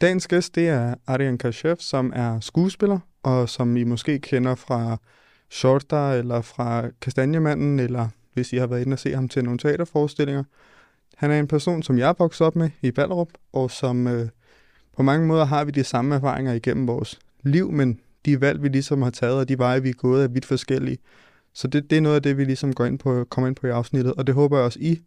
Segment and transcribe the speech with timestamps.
[0.00, 4.96] Dagens gæst, det er Aryan Kashev, som er skuespiller, og som I måske kender fra
[5.50, 9.58] Shorta, eller fra Kastanjemanden, eller hvis I har været inde og se ham til nogle
[9.58, 10.44] teaterforestillinger.
[11.16, 14.28] Han er en person, som jeg er vokset op med i Ballerup, og som øh,
[14.96, 18.68] på mange måder har vi de samme erfaringer igennem vores liv, men de valg, vi
[18.68, 20.98] ligesom har taget, og de veje, vi er gået, er vidt forskellige.
[21.54, 23.66] Så det, det er noget af det, vi ligesom går ind på, kommer ind på
[23.66, 25.00] i afsnittet, og det håber jeg også, I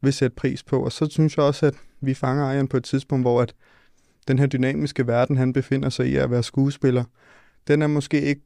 [0.00, 0.84] vil sætte pris på.
[0.84, 3.54] Og så synes jeg også, at vi fanger Ejeren på et tidspunkt, hvor at
[4.28, 7.04] den her dynamiske verden, han befinder sig i at være skuespiller,
[7.68, 8.42] den er måske ikke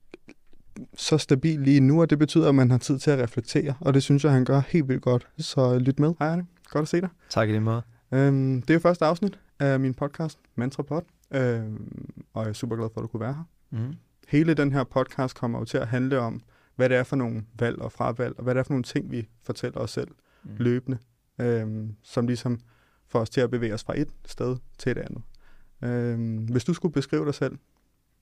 [0.96, 3.94] så stabil lige nu, og det betyder, at man har tid til at reflektere, og
[3.94, 5.28] det synes jeg, han gør helt vildt godt.
[5.38, 6.14] Så lyt med.
[6.18, 6.46] Hej, Arne.
[6.64, 7.08] Godt at se dig.
[7.30, 7.82] Tak i lige måde.
[8.12, 11.02] Øhm, det er jo første afsnit af min podcast, Mantra Pod,
[11.34, 13.44] øhm, og jeg er super glad for, at du kunne være her.
[13.70, 13.94] Mm.
[14.28, 16.40] Hele den her podcast kommer jo til at handle om,
[16.76, 19.10] hvad det er for nogle valg og fravalg, og hvad det er for nogle ting,
[19.10, 20.08] vi fortæller os selv
[20.44, 20.50] mm.
[20.56, 20.98] løbende,
[21.40, 22.60] øhm, som ligesom
[23.08, 25.22] får os til at bevæge os fra et sted til et andet.
[25.82, 27.58] Øhm, hvis du skulle beskrive dig selv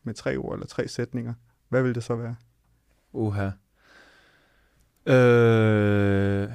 [0.03, 1.35] med tre ord eller tre sætninger,
[1.69, 2.37] hvad vil det så være?
[3.13, 3.51] Uha.
[5.07, 6.49] Øh,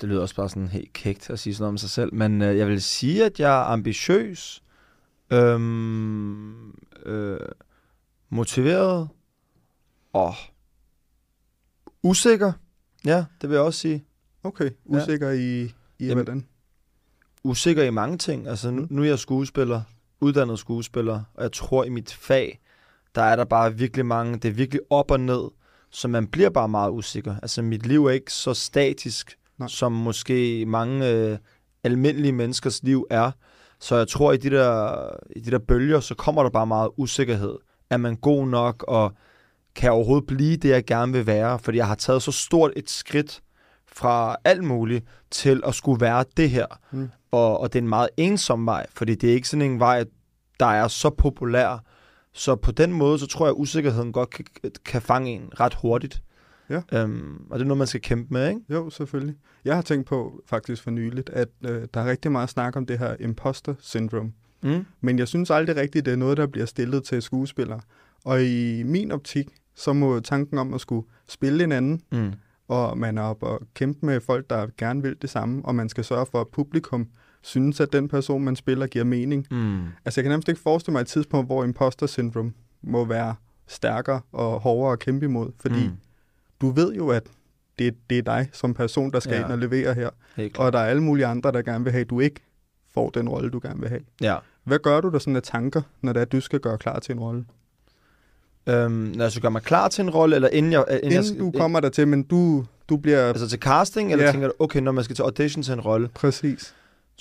[0.00, 2.42] det lyder også bare sådan helt kægt at sige sådan noget om sig selv, men
[2.42, 4.62] øh, jeg vil sige, at jeg er ambitiøs,
[5.30, 6.70] øhm,
[7.06, 7.38] øh,
[8.28, 9.08] motiveret
[10.12, 10.34] og
[12.02, 12.52] usikker.
[13.04, 14.04] Ja, det vil jeg også sige.
[14.42, 15.34] Okay, usikker ja.
[15.34, 15.62] i,
[15.98, 16.46] i Jamen, hvordan?
[17.44, 18.48] Usikker i mange ting.
[18.48, 19.82] Altså, nu, nu er jeg skuespiller,
[20.20, 22.60] uddannet skuespiller, og jeg tror i mit fag,
[23.14, 25.50] der er der bare virkelig mange, det er virkelig op og ned,
[25.90, 27.34] så man bliver bare meget usikker.
[27.42, 29.68] Altså, mit liv er ikke så statisk, Nej.
[29.68, 31.38] som måske mange øh,
[31.84, 33.30] almindelige menneskers liv er.
[33.80, 36.90] Så jeg tror, i de, der, i de der bølger, så kommer der bare meget
[36.96, 37.58] usikkerhed.
[37.90, 39.12] Er man god nok, og
[39.74, 41.58] kan jeg overhovedet blive det, jeg gerne vil være?
[41.58, 43.42] Fordi jeg har taget så stort et skridt
[43.86, 46.66] fra alt muligt til at skulle være det her.
[46.90, 47.10] Mm.
[47.32, 50.04] Og, og det er en meget ensom vej, fordi det er ikke sådan en vej,
[50.60, 51.84] der er så populær.
[52.32, 54.44] Så på den måde, så tror jeg, at usikkerheden godt kan,
[54.84, 56.22] kan fange en ret hurtigt.
[56.70, 56.82] Ja.
[56.92, 58.60] Øhm, og det er noget, man skal kæmpe med, ikke?
[58.70, 59.36] Jo, selvfølgelig.
[59.64, 62.86] Jeg har tænkt på faktisk for nyligt, at øh, der er rigtig meget snak om
[62.86, 64.32] det her imposter syndrome.
[64.62, 64.86] Mm.
[65.00, 67.80] Men jeg synes aldrig rigtigt, det er noget, der bliver stillet til skuespillere.
[68.24, 72.32] Og i min optik, så må tanken om at skulle spille en anden, Mm.
[72.68, 75.88] og man er op og kæmpe med folk, der gerne vil det samme, og man
[75.88, 77.08] skal sørge for, at publikum
[77.42, 79.46] synes, at den person, man spiller, giver mening.
[79.50, 79.80] Mm.
[80.04, 83.34] Altså, jeg kan nærmest ikke forestille mig et tidspunkt, hvor imposter syndrome må være
[83.66, 85.92] stærkere og hårdere at kæmpe imod, fordi Mm.
[86.60, 87.22] du ved jo, at
[87.78, 89.44] det, det er dig som person, der skal Ja.
[89.44, 90.10] ind og levere her,
[90.58, 92.40] og der er alle mulige andre, der gerne vil have, at du ikke
[92.94, 94.00] får den rolle, du gerne vil have.
[94.20, 94.36] Ja.
[94.64, 96.98] Hvad gør du der sådan af tanker, når det er, at du skal gøre klar
[96.98, 97.44] til en rolle?
[98.68, 100.84] Øhm, når jeg så gør mig klar til en rolle, eller inden jeg...
[100.90, 103.28] Inden, jeg, Inden du kommer der til, men du, du bliver...
[103.28, 104.32] Altså til casting, eller Ja.
[104.32, 106.74] tænker du, okay, når man skal til audition til en rolle, Præcis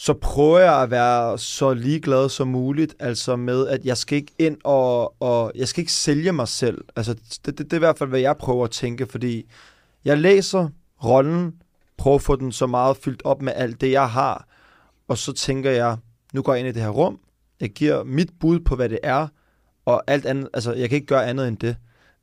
[0.03, 4.31] så prøver jeg at være så ligeglad som muligt, altså med, at jeg skal ikke
[4.39, 6.81] ind og, og jeg skal ikke sælge mig selv.
[6.95, 9.45] Altså, det, det, det er i hvert fald, hvad jeg prøver at tænke, fordi
[10.05, 10.69] jeg læser
[11.03, 11.53] rollen,
[11.97, 14.47] prøver at få den så meget fyldt op med alt det, jeg har,
[15.07, 15.97] og så tænker jeg,
[16.33, 17.19] nu går jeg ind i det her rum,
[17.59, 19.27] jeg giver mit bud på, hvad det er,
[19.85, 21.75] og alt andet, altså, jeg kan ikke gøre andet end det.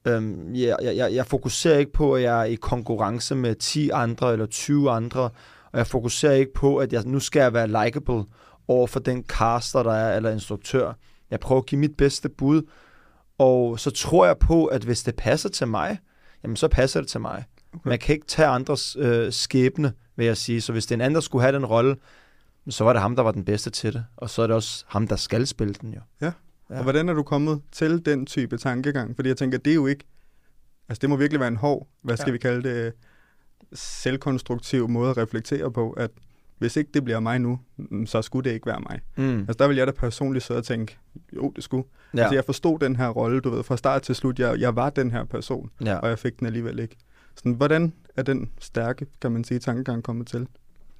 [0.05, 3.91] Øhm, jeg, jeg, jeg- jeg fokuserer ikke på, at jeg er i konkurrence med 10
[3.91, 5.31] andre eller 20 andre,
[5.73, 8.25] og jeg fokuserer ikke på, at jeg nu skal jeg være likable
[8.69, 10.93] over for den caster, der er, eller instruktør.
[11.31, 12.63] Jeg prøver at give mit bedste bud,
[13.39, 15.99] og så tror jeg på, at hvis det passer til mig,
[16.43, 17.45] jamen så passer det til mig.
[17.73, 17.89] Okay.
[17.89, 20.61] Man kan ikke tage andres øh, skæbne, vil jeg sige.
[20.61, 21.97] Så hvis det er en anden, der skulle have den rolle,
[22.69, 24.05] så var det ham, der var den bedste til det.
[24.17, 26.01] Og så er det også ham, der skal spille den jo.
[26.21, 26.33] Ja.
[26.71, 26.77] Ja.
[26.77, 29.17] Og hvordan er du kommet til den type tankegang?
[29.17, 30.05] Fordi jeg tænker, det er jo ikke...
[30.89, 32.33] Altså, det må virkelig være en hård, hvad skal ja.
[32.33, 32.93] vi kalde det,
[33.73, 36.11] selvkonstruktiv måde at reflektere på, at
[36.59, 39.01] hvis ikke det bliver mig nu, mm, så skulle det ikke være mig.
[39.17, 39.39] Mm.
[39.39, 40.99] Altså, der vil jeg da personligt sidde og tænke,
[41.37, 41.85] jo, det skulle.
[42.15, 42.21] Ja.
[42.21, 44.91] Altså, jeg forstod den her rolle, du ved, fra start til slut, jeg, jeg var
[44.91, 45.97] den her person, ja.
[45.97, 46.97] og jeg fik den alligevel ikke.
[47.37, 50.47] Sådan, hvordan er den stærke, kan man sige, tankegang kommet til?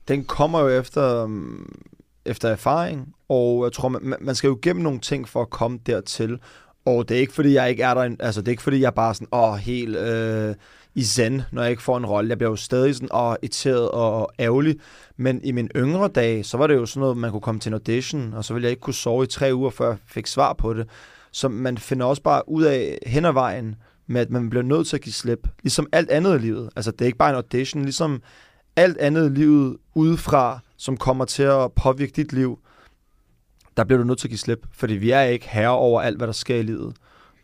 [0.09, 1.73] Den kommer jo efter, um,
[2.25, 5.79] efter erfaring, og jeg tror, man, man skal jo gennem nogle ting for at komme
[5.87, 6.39] dertil.
[6.85, 8.95] Og det er ikke, fordi jeg ikke er der, altså det er ikke, fordi jeg
[8.95, 10.55] bare sådan, åh, helt øh,
[10.99, 12.29] i zen, når jeg ikke får en rolle.
[12.29, 14.77] Jeg bliver jo stadig sådan, og irriteret og ærgerlig.
[15.17, 17.71] Men i mine yngre dage, så var det jo sådan noget, man kunne komme til
[17.71, 20.27] en audition, og så ville jeg ikke kunne sove i tre uger, før jeg fik
[20.27, 20.89] svar på det.
[21.33, 23.75] Så man finder også bare ud af hen ad vejen,
[24.07, 25.49] med at man bliver nødt til at give slip.
[25.63, 26.71] Ligesom alt andet i livet.
[26.77, 28.23] Altså det er ikke bare en audition, ligesom
[28.77, 32.59] alt andet i livet udefra, som kommer til at påvirke dit liv,
[33.77, 36.17] der bliver du nødt til at give slip, fordi vi er ikke herre over alt,
[36.17, 36.97] hvad der sker i livet.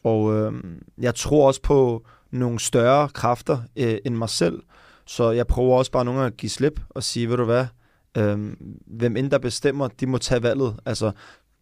[0.05, 0.53] Og øh,
[0.99, 4.63] jeg tror også på nogle større kræfter øh, end mig selv,
[5.07, 7.67] så jeg prøver også bare nogle gange at give slip og sige, ved du hvad,
[8.17, 10.77] øh, hvem end der bestemmer, de må tage valget.
[10.87, 11.13] Altså,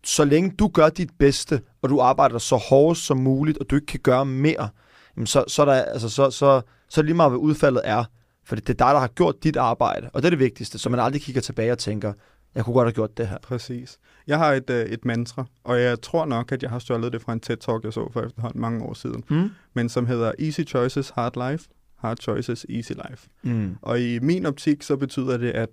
[0.04, 3.74] så længe du gør dit bedste, og du arbejder så hårdt som muligt, og du
[3.74, 4.68] ikke kan gøre mere,
[5.16, 8.04] jamen så, så, der, altså, så, så, så lige meget, hvad udfaldet er.
[8.44, 10.88] For det er dig, der har gjort dit arbejde, og det er det vigtigste, så
[10.88, 12.12] man aldrig kigger tilbage og tænker,
[12.54, 13.38] jeg kunne godt have gjort det her.
[13.42, 13.98] Præcis.
[14.26, 17.22] Jeg har et, øh, et mantra, og jeg tror nok, at jeg har stjålet det
[17.22, 19.48] fra en TED-talk, jeg så for efterhånden mange år siden, Mm.
[19.74, 23.28] men som hedder Easy Choices, Hard Life, Hard Choices, Easy Life.
[23.42, 23.76] Mm.
[23.82, 25.68] Og i min optik, så betyder det, at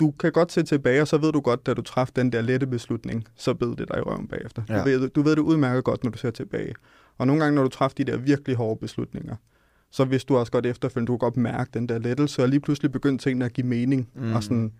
[0.00, 2.40] du kan godt se tilbage, og så ved du godt, da du træffede den der
[2.42, 4.62] lette beslutning, så bed det dig i røven bagefter.
[4.68, 4.78] Ja.
[4.78, 6.74] Du, ved, du ved det udmærket godt, når du ser tilbage.
[7.18, 9.36] Og nogle gange, når du træffede de der virkelig hårde beslutninger,
[9.90, 12.60] så vidste du også godt efterfølgende, du kunne godt mærke den der lettelse, og lige
[12.60, 14.08] pludselig begyndte tingene at give mening.
[14.14, 14.32] Mm.
[14.34, 14.72] Og sådan,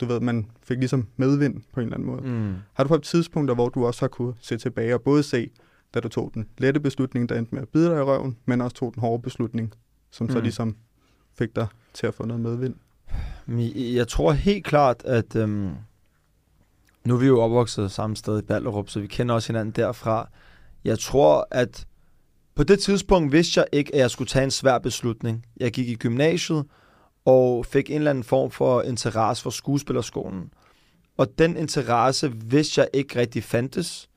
[0.00, 2.22] du ved, man fik ligesom medvind på en eller anden måde.
[2.22, 2.54] Mm.
[2.72, 5.50] Har du på et tidspunkt, hvor du også har kunne se tilbage og både se,
[5.94, 8.60] da du tog den lette beslutning, der endte med at bide dig i røven, men
[8.60, 9.74] også tog den hårde beslutning,
[10.10, 10.32] som mm.
[10.32, 10.76] så ligesom
[11.38, 12.74] fik dig til at få noget medvind?
[13.74, 15.70] Jeg tror helt klart, at øhm,
[17.04, 20.28] nu er vi jo opvokset samme sted i Ballerup, så vi kender også hinanden derfra.
[20.84, 21.86] Jeg tror, at
[22.54, 25.46] på det tidspunkt vidste jeg ikke, at jeg skulle tage en svær beslutning.
[25.56, 26.64] Jeg gik i gymnasiet
[27.24, 30.52] og fik en eller anden form for interesse for skuespillerskolen.
[31.16, 34.08] Og den interesse vidste jeg ikke rigtig fandtes,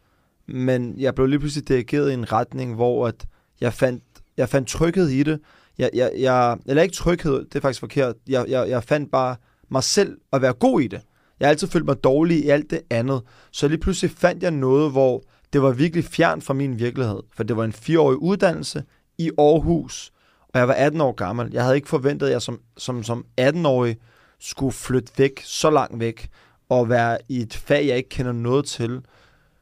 [0.48, 3.26] men jeg blev lige pludselig dirigeret i en retning, hvor at
[3.62, 4.04] jeg fandt,
[4.38, 5.40] jeg fandt tryghed i det.
[5.78, 8.16] Jeg, jeg, jeg, eller ikke tryghed, det er faktisk forkert.
[8.28, 9.36] Jeg, jeg, jeg fandt bare
[9.70, 11.02] mig selv at være god i det.
[11.40, 13.22] Jeg har altid følt mig dårlig i alt det andet.
[13.52, 15.24] Så lige pludselig fandt jeg noget, hvor
[15.54, 17.20] det var virkelig fjern fra min virkelighed.
[17.34, 18.84] For det var en fireårig uddannelse
[19.18, 20.12] i Aarhus,
[20.54, 21.50] og jeg var 18 år gammel.
[21.54, 23.98] Jeg havde ikke forventet, at jeg som, som, som 18-årig
[24.40, 26.30] skulle flytte væk, så langt væk,
[26.70, 29.02] og være i et fag, jeg ikke kender noget til.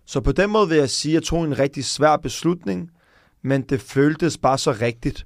[0.05, 2.91] Så på den måde vil jeg sige, at jeg tog en rigtig svær beslutning,
[3.41, 5.25] men det føltes bare så rigtigt.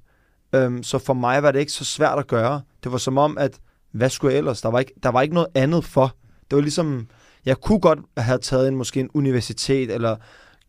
[0.56, 2.62] Øhm, så for mig var det ikke så svært at gøre.
[2.84, 3.60] Det var som om, at
[3.92, 4.62] hvad skulle jeg ellers?
[4.62, 6.16] Der var ikke, der var ikke noget andet for.
[6.50, 7.08] Det var ligesom,
[7.46, 10.16] jeg kunne godt have taget en måske en universitet, eller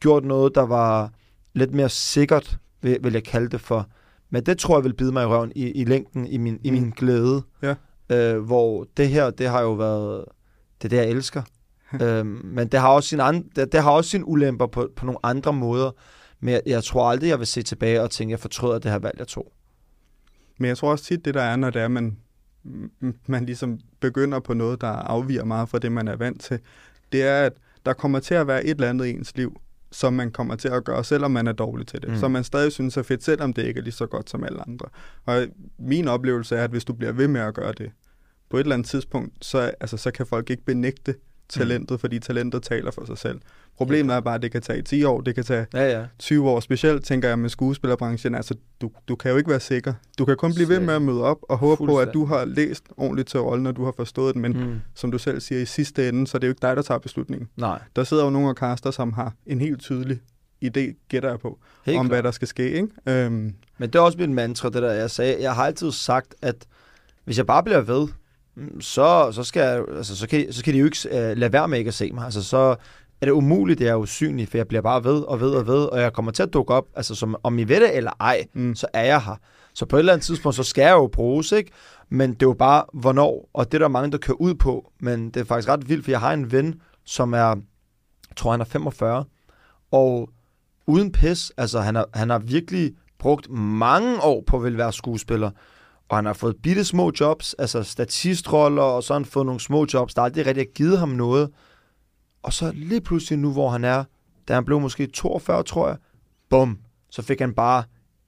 [0.00, 1.10] gjort noget, der var
[1.52, 3.88] lidt mere sikkert, vil, vil jeg kalde det for.
[4.30, 6.70] Men det tror jeg vil bide mig i røven i, i længden, i min, i
[6.70, 6.76] Mm.
[6.76, 7.42] min glæde.
[7.62, 7.74] Ja.
[8.10, 10.24] Øh, hvor det her, det har jo været,
[10.82, 11.42] det er det, jeg elsker.
[12.02, 15.06] øhm, men det har også sin andre, det, det har også sine ulemper på, på
[15.06, 15.90] nogle andre måder.
[16.40, 18.98] Men jeg, jeg tror aldrig, jeg vil se tilbage og tænke, jeg fortryder det her
[18.98, 19.52] valg, jeg tog.
[20.58, 22.16] Men jeg tror også tit, det der er, når det er, man,
[23.26, 26.58] man ligesom begynder på noget, der afviger meget fra det, man er vant til,
[27.12, 27.52] det er, at
[27.86, 29.60] der kommer til at være et eller andet i ens liv,
[29.94, 32.10] som man kommer til at gøre, selvom man er dårlig til det.
[32.10, 32.16] Mm.
[32.16, 34.68] Som man stadig synes er fedt, selvom det ikke er lige så godt som alle
[34.68, 34.86] andre.
[35.24, 35.46] Og
[35.78, 37.90] min oplevelse er, at hvis du bliver ved med at gøre det,
[38.50, 41.14] på et eller andet tidspunkt, så, altså, så kan folk ikke benægte
[41.48, 41.98] talentet, mm.
[41.98, 43.40] fordi talentet taler for sig selv.
[43.76, 46.06] Problemet er bare, at det kan tage 10 år, det kan tage Ja, ja.
[46.18, 49.94] 20 år, specielt tænker jeg med skuespillerbranchen, altså du, du kan jo ikke være sikker.
[50.18, 52.44] Du kan kun blive ved med at møde op og håbe på, at du har
[52.44, 54.80] læst ordentligt til rollen, og du har forstået den, men mm.
[54.94, 56.98] Som du selv siger, i sidste ende, så er det jo ikke dig, der tager
[56.98, 57.48] beslutningen.
[57.56, 60.20] Nej, Der sidder jo nogle af kaster, som har en helt tydelig
[60.64, 62.14] idé, gætter jeg på, helt om klart.
[62.16, 62.88] hvad der skal ske, ikke?
[63.06, 65.36] Øhm, Men det er også mit mantra, det der jeg sagde.
[65.42, 66.56] Jeg har altid sagt, at
[67.24, 68.08] hvis jeg bare bliver ved,
[68.80, 71.78] så, så, skal altså, så, kan, så kan de jo ikke uh, lade være med
[71.78, 72.24] ikke at se mig.
[72.24, 72.76] Altså, så
[73.20, 75.84] er det umuligt, det er usynligt, for jeg bliver bare ved og ved og ved,
[75.84, 78.44] og jeg kommer til at dukke op, altså som, om I ved det eller ej,
[78.52, 79.36] mm, så er jeg her.
[79.74, 81.70] Så på et eller andet tidspunkt, så skal jeg jo bruges, ikke?
[82.08, 84.92] Men det er jo bare, hvornår, og det er der mange, der kører ud på,
[85.00, 87.54] men det er faktisk ret vildt, for jeg har en ven, som er,
[88.36, 89.24] tror han er 45,
[89.92, 90.30] og
[90.86, 94.92] uden pis, altså han har, han har virkelig brugt mange år på at ville være
[94.92, 95.50] skuespiller,
[96.14, 99.60] og han har fået bitte små jobs, altså statistroller, og så har han fået nogle
[99.60, 101.50] små jobs, der aldrig rigtig har givet ham noget.
[102.42, 104.04] Og så lige pludselig nu, hvor han er,
[104.48, 105.96] da han blev måske 42, tror jeg,
[106.50, 106.78] bum,
[107.10, 107.82] så fik han bare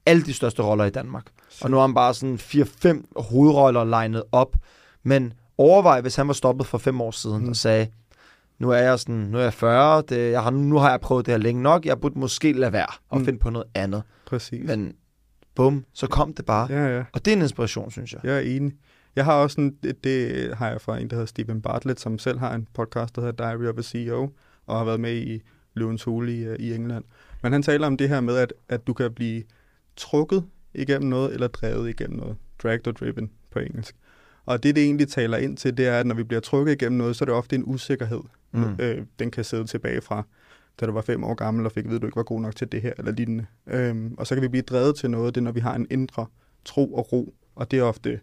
[0.05, 1.25] alle de største roller i Danmark.
[1.61, 4.55] Og nu har han bare sådan 4-5 hovedroller legnet op.
[5.03, 7.49] Men overvej, hvis han var stoppet for fem år siden Mm.
[7.49, 7.87] og sagde,
[8.59, 11.25] nu er jeg sådan, nu er jeg 40, det, jeg har, nu har jeg prøvet
[11.25, 13.25] det her længe nok, jeg burde måske lade være og Mm.
[13.25, 14.03] finde på noget andet.
[14.25, 14.67] præcis.
[14.67, 14.93] Men
[15.57, 16.67] bum, så kom det bare.
[16.71, 17.03] Ja, ja.
[17.13, 18.21] Og det er en inspiration, synes jeg.
[18.23, 18.73] Jeg er enig.
[19.15, 22.19] Jeg har også en, det, det har jeg fra en, der hedder Stephen Bartlett, som
[22.19, 24.29] selv har en podcast, der hedder Diary of a CEO,
[24.65, 25.41] og har været med i
[25.73, 27.03] Løvens Hule i, øh, i England.
[27.43, 29.43] Men han taler om det her med, at, at du kan blive
[29.95, 32.35] trukket igennem noget, eller drevet igennem noget.
[32.63, 33.95] Dragged og driven på engelsk.
[34.45, 36.97] Og det, det egentlig taler ind til, det er, at når vi bliver trukket igennem
[36.97, 38.21] noget, så er det ofte en usikkerhed.
[38.51, 38.75] Mm.
[38.79, 40.23] Øh, den kan sidde tilbage fra,
[40.79, 42.41] da du var fem år gammel, og fik at vide, at du ikke var god
[42.41, 43.45] nok til det her, eller lignende.
[43.67, 45.87] Øhm, og så kan vi blive drevet til noget, det er, når vi har en
[45.89, 46.25] indre
[46.65, 47.33] tro og ro.
[47.55, 48.19] Og det er ofte,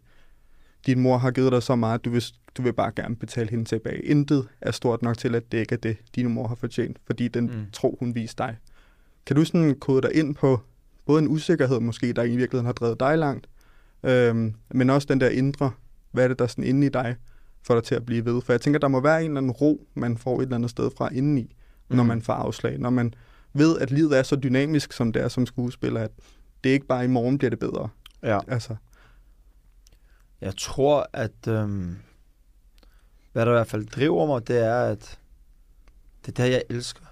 [0.86, 2.24] din mor har givet dig så meget, at du vil,
[2.56, 4.02] du vil bare gerne betale hende tilbage.
[4.02, 7.52] Intet er stort nok til at dække det, din mor har fortjent, fordi den Mm.
[7.52, 7.66] mm.
[7.72, 8.56] tro, hun viste dig.
[9.26, 10.60] Kan du sådan kode dig ind på
[11.06, 13.48] både en usikkerhed måske, der i virkeligheden har drevet dig langt,
[14.02, 15.70] øhm, men også den der indre,
[16.10, 17.16] hvad er det, der er sådan inde i dig,
[17.62, 18.42] får dig til at blive ved?
[18.42, 20.70] For jeg tænker, der må være en eller anden ro, man får et eller andet
[20.70, 21.56] sted fra indeni,
[21.88, 21.96] mm.
[21.96, 22.78] når man får afslag.
[22.78, 23.14] Når man
[23.52, 26.10] ved, at livet er så dynamisk, som det er som skuespiller, at
[26.64, 27.88] det ikke bare i morgen bliver det bedre.
[28.22, 28.38] Ja.
[28.48, 28.76] Altså,
[30.40, 31.96] Jeg tror, at øhm,
[33.32, 35.18] hvad der i hvert fald driver mig, det er, at
[36.26, 37.04] det er det, jeg elsker.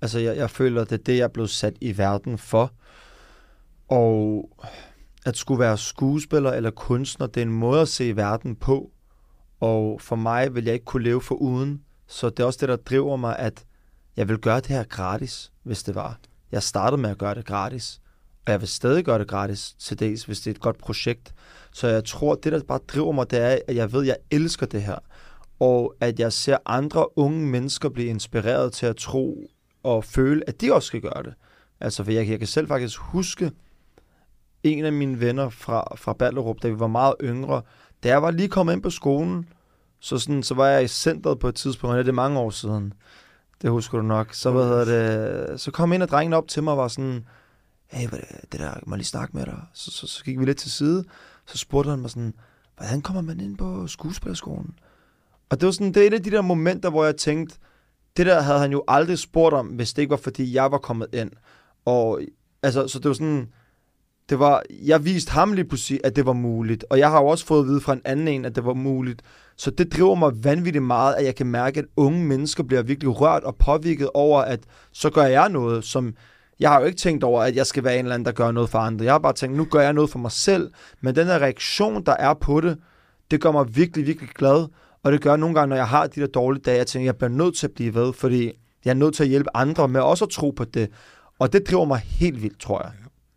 [0.00, 2.72] Altså, jeg, jeg føler, det er det, jeg blevet sat i verden for.
[3.88, 4.50] Og
[5.26, 8.90] at skulle være skuespiller eller kunstner, det er en måde at se verden på.
[9.60, 11.82] Og for mig vil jeg ikke kunne leve for uden.
[12.06, 13.64] Så det er også det, der driver mig, at
[14.16, 16.18] jeg vil gøre det her gratis, hvis det var.
[16.52, 18.00] Jeg startede med at gøre det gratis.
[18.46, 21.34] Og jeg vil stadig gøre det gratis til dels, hvis det er et godt projekt.
[21.72, 24.16] Så jeg tror, det der bare driver mig, det er, at jeg ved, at jeg
[24.30, 24.98] elsker det her.
[25.60, 29.50] Og at jeg ser andre unge mennesker blive inspireret til at tro
[29.82, 31.34] og føle, at de også skal gøre det.
[31.80, 33.52] Altså, for jeg, jeg kan selv faktisk huske
[34.62, 37.62] en af mine venner fra, fra Ballerup, da vi var meget yngre.
[38.02, 39.48] Da jeg var lige kommet ind på skolen,
[40.00, 42.50] så, sådan, så var jeg i centret på et tidspunkt, og det er mange år
[42.50, 42.92] siden.
[43.62, 44.34] Det husker du nok.
[44.34, 47.26] Så, hvad hedder det, så kom en af drengene op til mig og var sådan,
[47.86, 49.60] hey, hvad, det- det der, må jeg lige snakke med dig?
[49.74, 51.04] Så, så, så gik vi lidt til side.
[51.46, 52.34] Så spurgte han mig sådan,
[52.76, 54.74] hvordan kommer man ind på skuespillerskolen?
[55.50, 57.56] Og det var sådan, det er et af de der momenter, hvor jeg tænkte,
[58.16, 60.78] det der havde han jo aldrig spurgt om, hvis det ikke var, fordi jeg var
[60.78, 61.30] kommet ind.
[61.84, 62.20] Og
[62.62, 63.48] altså, så det var sådan,
[64.32, 66.84] det var, jeg viste ham lige pludselig, at det var muligt.
[66.90, 68.74] Og jeg har jo også fået at vide fra en anden en, at det var
[68.74, 69.22] muligt.
[69.56, 73.20] Så det driver mig vanvittigt meget, at jeg kan mærke, at unge mennesker bliver virkelig
[73.20, 74.60] rørt og påvirket over, at
[74.92, 76.14] så gør jeg noget, som...
[76.60, 78.50] Jeg har jo ikke tænkt over, at jeg skal være en eller anden, der gør
[78.50, 79.04] noget for andre.
[79.04, 80.70] Jeg har bare tænkt, nu gør jeg noget for mig selv.
[81.00, 82.78] Men den her reaktion, der er på det,
[83.30, 84.66] det gør mig virkelig, virkelig glad.
[85.02, 87.16] Og det gør nogle gange, når jeg har de der dårlige dage, jeg tænker, jeg
[87.16, 88.52] bliver nødt til at blive ved, fordi
[88.84, 90.88] jeg er nødt til at hjælpe andre med også at tro på det.
[91.38, 92.92] Og det driver mig helt vildt, tror jeg.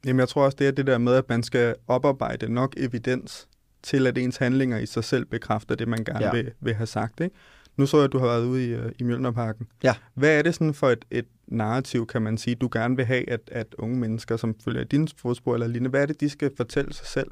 [0.05, 3.47] Jamen, jeg tror også, det er det der med, at man skal oparbejde nok evidens
[3.83, 6.31] til, at ens handlinger i sig selv bekræfter det, man gerne Ja.
[6.31, 7.19] vil, vil have sagt.
[7.19, 7.35] Ikke?
[7.77, 9.67] Nu så jeg, at du har været ude i, øh, i Mjølnerparken.
[9.83, 9.95] Ja.
[10.13, 13.29] Hvad er det sådan for et, et narrativ, kan man sige, du gerne vil have,
[13.29, 16.51] at, at unge mennesker, som følger dine fodspor eller lignende, hvad er det, de skal
[16.57, 17.31] fortælle sig selv?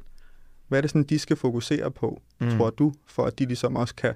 [0.68, 2.50] Hvad er det sådan, de skal fokusere på, mm.
[2.50, 4.13] tror du, for at de ligesom også kan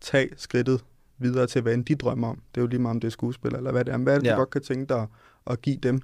[0.00, 0.84] tage skridtet
[1.18, 2.36] videre til, hvad end de drømmer om?
[2.54, 3.96] Det er jo lige meget, om det er skuespil, eller hvad det er.
[3.96, 4.32] Men Hvad er det, Ja.
[4.32, 5.08] du godt kan tænke dig at,
[5.46, 6.00] at give dem?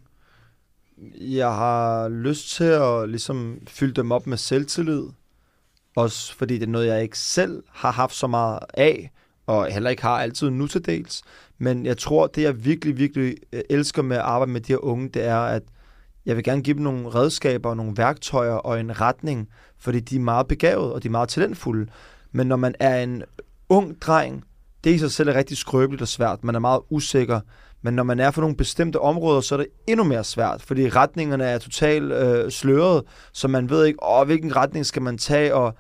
[1.20, 5.04] Jeg har lyst til at ligesom fylde dem op med selvtillid.
[5.96, 9.10] Også fordi det er noget, jeg ikke selv har haft så meget af,
[9.46, 11.22] og heller ikke har altid nu til dels.
[11.58, 14.84] Men jeg tror, det jeg virkelig, virkelig øh, elsker med at arbejde med de her
[14.84, 15.62] unge, det er, at
[16.26, 20.20] jeg vil gerne give dem nogle redskaber, nogle værktøjer og en retning, fordi de er
[20.20, 21.90] meget begavet, og de er meget talentfulde.
[22.32, 23.22] Men når man er en
[23.68, 24.44] ung dreng,
[24.84, 26.44] det i sig selv er rigtig skrøbeligt og svært.
[26.44, 27.40] Man er meget usikker.
[27.82, 30.88] Men når man er for nogle bestemte områder, så er det endnu mere svært, fordi
[30.88, 35.54] retningerne er totalt øh, sløret, så man ved ikke, åh, hvilken retning skal man tage,
[35.54, 35.74] og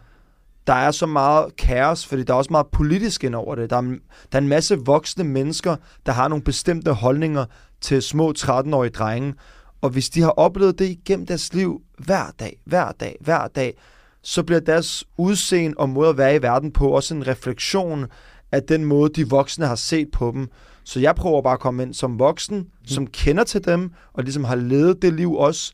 [0.66, 3.70] der er så meget kaos, fordi der er også meget politisk ind over det.
[3.70, 3.82] Der er,
[4.32, 7.44] der er en masse voksne mennesker, der har nogle bestemte holdninger
[7.80, 9.34] til små 13-årige drenge,
[9.80, 13.74] og hvis de har oplevet det igennem deres liv hver dag, hver dag, hver dag,
[14.22, 18.06] så bliver deres udseende og måde at være i verden på også en refleksion
[18.52, 20.48] af den måde, de voksne har set på dem.
[20.84, 22.86] Så jeg prøver bare at komme ind som voksen, mm.
[22.86, 25.72] som kender til dem, og ligesom har levet det liv også.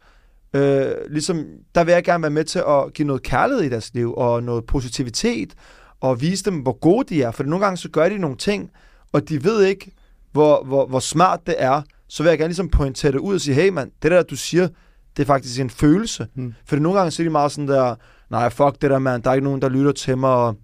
[0.54, 3.94] Øh, ligesom, der vil jeg gerne være med til at give noget kærlighed i deres
[3.94, 5.54] liv, og noget positivitet,
[6.00, 7.30] og vise dem, hvor gode de er.
[7.30, 8.70] For nogle gange så gør de nogle ting,
[9.12, 9.92] og de ved ikke,
[10.32, 11.82] hvor, hvor, hvor smart det er.
[12.08, 14.36] Så vil jeg gerne ligesom pointere det ud og sige, hey mand, det der, du
[14.36, 14.68] siger,
[15.16, 16.26] det er faktisk en følelse.
[16.34, 16.54] Mm.
[16.66, 17.94] For nogle gange så er de meget sådan der,
[18.30, 20.56] nej, fuck det der, mand, der er ikke nogen, der lytter til mig, og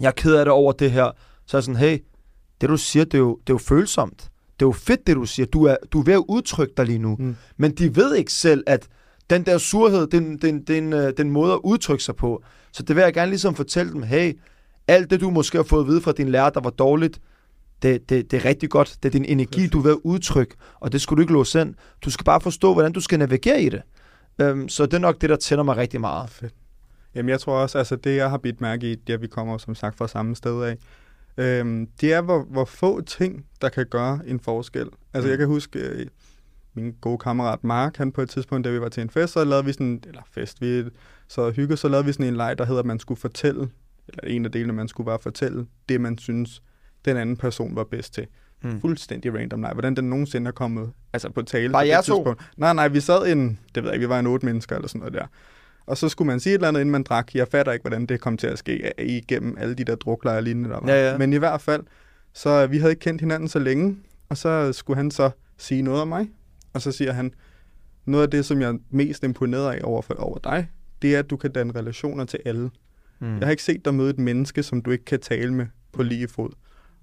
[0.00, 1.10] jeg er ked af det over det her.
[1.46, 1.98] Så er jeg sådan, hey,
[2.60, 4.30] det du siger, det er jo, det er jo følsomt.
[4.60, 5.46] Det er jo fedt, det du siger.
[5.46, 7.16] Du er, du er ved at udtrykke dig lige nu.
[7.18, 7.36] Mm.
[7.56, 8.88] Men de ved ikke selv, at
[9.30, 12.42] den der surhed, den, den, den, øh, den måde at udtrykke sig på.
[12.72, 14.38] Så det vil jeg gerne ligesom fortælle dem, hey,
[14.88, 17.20] alt det du måske har fået at vide fra din lærer, der var dårligt,
[17.82, 18.96] det, det, det er rigtig godt.
[19.02, 21.60] Det er din energi, du er ved at udtrykke, og det skal du ikke låse
[21.60, 21.74] ind.
[22.04, 23.82] Du skal bare forstå, hvordan du skal navigere i det.
[24.40, 26.30] Øhm, så det er nok det, der tænder mig rigtig meget.
[26.30, 26.54] Fedt.
[27.14, 29.74] Jamen, jeg tror også, altså det, jeg har bidt mærke i, ja, vi kommer som
[29.74, 30.76] sagt fra samme sted af,
[31.36, 34.86] øhm, det er, hvor, hvor få ting, der kan gøre en forskel.
[35.14, 35.30] Altså, Mm.
[35.30, 36.06] jeg kan huske, øh,
[36.74, 39.44] min gode kammerat Mark, han på et tidspunkt, da vi var til en fest, så
[39.44, 40.84] lavede vi sådan, eller fest, vi
[41.28, 43.68] så og så lavede vi sådan en leg, der hedder, at man skulle fortælle,
[44.08, 46.62] eller en af delene, man skulle bare fortælle det, man synes,
[47.04, 48.26] den anden person var bedst til.
[48.62, 48.80] Mm.
[48.80, 49.72] Fuldstændig random leg.
[49.72, 51.72] Hvordan den nogensinde er kommet altså på tale.
[51.72, 52.14] Bare på det jer to?
[52.14, 52.42] tidspunkt.
[52.56, 54.88] Nej, nej, vi sad en, det ved jeg ikke, vi var en otte mennesker eller
[54.88, 55.26] sådan noget der.
[55.90, 57.34] Og så skulle man sige et eller andet, inden man drak.
[57.34, 60.42] Jeg fatter ikke, hvordan det kom til at ske igennem alle de der druklejer og
[60.42, 60.88] lignende, der var.
[60.88, 61.18] Ja, ja.
[61.18, 61.82] Men i hvert fald,
[62.32, 63.96] så øh, vi havde ikke kendt hinanden så længe,
[64.28, 66.30] og så skulle han så sige noget om mig.
[66.72, 67.32] Og så siger han,
[68.04, 70.68] noget af det, som jeg er mest imponeret af over, for, over dig,
[71.02, 72.70] det er, at du kan danne relationer til alle.
[73.20, 73.38] Mm.
[73.38, 76.02] Jeg har ikke set dig møde et menneske, som du ikke kan tale med på
[76.02, 76.50] lige fod.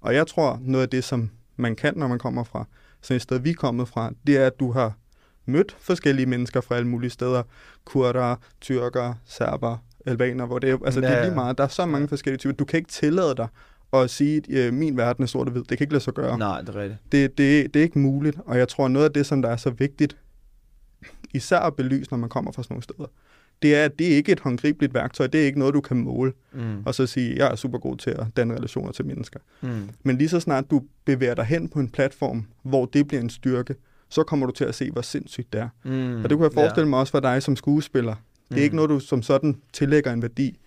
[0.00, 2.66] Og jeg tror, noget af det, som man kan, når man kommer fra
[3.02, 4.92] sådan et sted, vi er kommet fra, det er, at du har
[5.48, 7.42] mødt forskellige mennesker fra alle mulige steder.
[7.84, 9.76] Kurder, tyrker, serber,
[10.06, 11.58] albaner, hvor det er, altså ja, det er lige meget.
[11.58, 12.52] Der er så mange forskellige typer.
[12.52, 13.48] Du kan ikke tillade dig
[13.92, 15.62] at sige, at øh, min verden er sort og hvid.
[15.62, 16.38] Det kan ikke lade sig gøre.
[16.38, 17.00] Nej, det er rigtigt.
[17.12, 19.56] Det, det, det er ikke muligt, og jeg tror, noget af det, som der er
[19.56, 20.16] så vigtigt,
[21.34, 23.06] især at belyse, når man kommer fra sådan nogle steder,
[23.62, 25.26] det er, at det ikke er et håndgribeligt værktøj.
[25.26, 26.32] Det er ikke noget, du kan måle.
[26.52, 26.82] Mm.
[26.86, 29.40] Og så sige, jeg er super god til at danne relationer til mennesker.
[29.60, 29.88] Mm.
[30.02, 33.30] Men lige så snart du bevæger dig hen på en platform, hvor det bliver en
[33.30, 33.74] styrke,
[34.08, 35.68] så kommer du til at se, hvor sindssygt det er.
[35.84, 36.24] Mm.
[36.24, 36.90] Og det kunne jeg forestille yeah.
[36.90, 38.14] mig også for dig som skuespiller.
[38.48, 38.62] Det er mm.
[38.62, 40.58] ikke noget, du som sådan tillægger en værdi.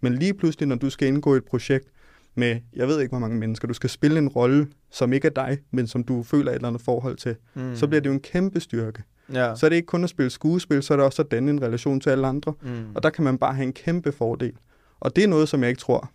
[0.00, 1.88] Men lige pludselig, når du skal indgå i et projekt
[2.34, 5.32] med, jeg ved ikke, hvor mange mennesker, du skal spille en rolle, som ikke er
[5.32, 7.76] dig, men som du føler et eller andet forhold til, mm.
[7.76, 9.02] så bliver det jo en kæmpe styrke.
[9.32, 9.56] Ja.
[9.56, 11.62] Så er det ikke kun at spille skuespil, så er det også at danne en
[11.62, 12.54] relation til alle andre.
[12.62, 12.84] Mm.
[12.94, 14.52] Og der kan man bare have en kæmpe fordel.
[15.00, 16.10] Og det er noget, som jeg ikke tror,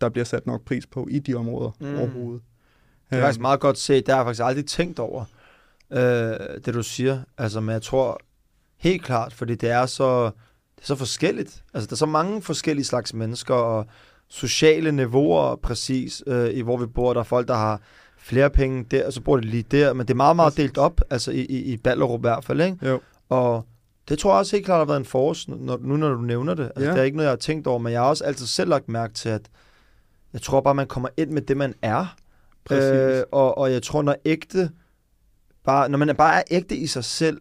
[0.00, 1.98] der bliver sat nok pris på i de områder mm.
[1.98, 2.42] overhovedet.
[3.10, 4.06] Det er faktisk meget godt set.
[4.06, 5.24] Det har jeg faktisk aldrig tænkt over,
[5.92, 7.20] øh, det du siger.
[7.38, 8.20] Altså, men jeg tror
[8.76, 11.62] helt klart, fordi det er så, det er så forskelligt.
[11.74, 13.86] Altså, der er så mange forskellige slags mennesker, og
[14.28, 17.12] sociale niveauer præcis, øh, i hvor vi bor.
[17.12, 17.80] Der er folk, der har
[18.18, 19.92] flere penge der, og så bor de lige der.
[19.92, 22.60] Men det er meget, meget delt op, altså i, i, i Ballerup i hvert fald,
[22.60, 22.88] ikke?
[22.88, 23.00] Jo.
[23.28, 23.66] Og
[24.08, 26.54] det tror jeg også helt klart har været en force, når, nu når du nævner
[26.54, 26.64] det.
[26.64, 26.90] Altså, ja.
[26.90, 28.88] Det er ikke noget, jeg har tænkt over, men jeg har også altid selv lagt
[28.88, 29.42] mærke til, at
[30.32, 32.16] jeg tror bare, man kommer ind med det, man er.
[32.70, 34.70] Øh, og, og jeg tror, når ægte,
[35.68, 37.40] bare, når man bare er ægte i sig selv,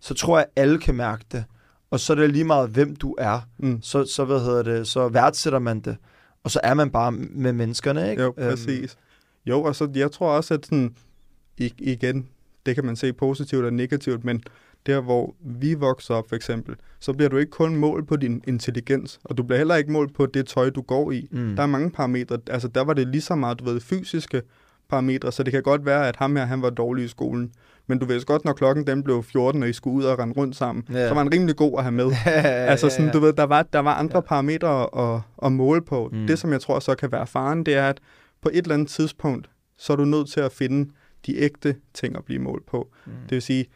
[0.00, 1.44] så tror jeg, at alle kan mærke det.
[1.90, 3.40] Og så er det lige meget, hvem du er.
[3.58, 3.82] Mm.
[3.82, 5.96] Så, så, hvad hedder det, så værdsætter man det.
[6.44, 8.22] Og så er man bare med menneskerne, ikke?
[8.22, 8.92] Jo, øhm, præcis.
[8.92, 10.94] Øhm, jo, og så jeg tror også, at sådan,
[11.78, 12.28] igen,
[12.66, 14.42] det kan man se positivt og negativt, men
[14.86, 18.42] der hvor vi vokser op for eksempel, så bliver du ikke kun målt på din
[18.46, 21.28] intelligens, og du bliver heller ikke målt på det tøj, du går i.
[21.30, 21.56] Mm.
[21.56, 22.38] Der er mange parametre.
[22.46, 24.42] Altså der var det lige så meget, du ved, fysiske
[24.88, 27.52] parametre, så det kan godt være, at ham her, han var dårlig i skolen.
[27.86, 30.34] Men du ved godt, når klokken den blev 14, og I skulle ud og rende
[30.34, 31.08] rundt sammen, yeah.
[31.08, 32.12] så var han rimelig god at have med.
[32.72, 34.24] altså sådan, du ved, der var, der var andre yeah.
[34.24, 36.08] parametre at, at måle på.
[36.12, 36.26] Mm.
[36.26, 38.00] Det, som jeg tror så kan være faren, det er, at
[38.42, 40.90] på et eller andet tidspunkt, så er du nødt til at finde
[41.26, 42.88] de ægte ting at blive målt på.
[43.06, 43.12] Mm.
[43.12, 43.66] Det vil sige,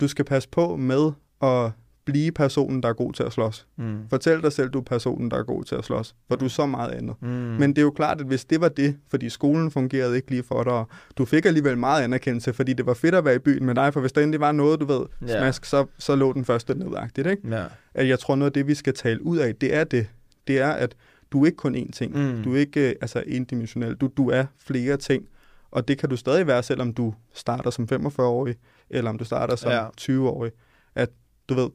[0.00, 1.70] du skal passe på med at
[2.04, 3.66] blive personen, der er god til at slås.
[3.76, 3.98] Mm.
[4.10, 6.48] Fortæl dig selv, du er personen, der er god til at slås, for du er
[6.48, 7.14] så meget andet.
[7.22, 7.28] Mm.
[7.28, 10.42] Men det er jo klart, at hvis det var det, fordi skolen fungerede ikke lige
[10.42, 10.88] for dig, og
[11.18, 13.92] du fik alligevel meget anerkendelse, fordi det var fedt at være i byen med dig,
[13.92, 15.38] for hvis der endelig var noget, du ved, yeah.
[15.38, 17.48] smask, så, så lå den første nedagtigt, ikke?
[17.48, 17.70] Yeah.
[17.94, 20.06] At jeg tror, noget af det, vi skal tale ud af, det er det.
[20.46, 20.94] Det er, at
[21.32, 22.18] du er ikke kun én ting.
[22.18, 22.42] Mm.
[22.42, 23.94] Du er ikke øh, altså endimensionel.
[23.94, 25.26] Du, du er flere ting.
[25.70, 28.54] Og det kan du stadig være, selvom du starter som 45-årig,
[28.90, 29.86] eller om du starter som ja.
[30.00, 30.52] 20-årig.
[30.94, 31.10] At
[31.48, 31.70] du ved,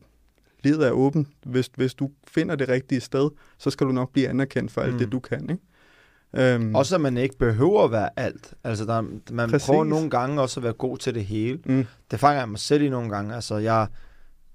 [0.63, 1.27] livet er åbent.
[1.45, 4.93] Hvis, hvis du finder det rigtige sted, så skal du nok blive anerkendt for alt
[4.93, 4.99] mm.
[4.99, 5.49] det, du kan.
[5.49, 6.55] Ikke?
[6.55, 8.53] Um, også at man ikke behøver at være alt.
[8.63, 9.67] Altså, der, man præcis.
[9.67, 11.59] prøver nogle gange også at være god til det hele.
[11.65, 11.85] Mm.
[12.11, 13.35] Det fanger jeg mig selv i nogle gange.
[13.35, 13.87] Altså, jeg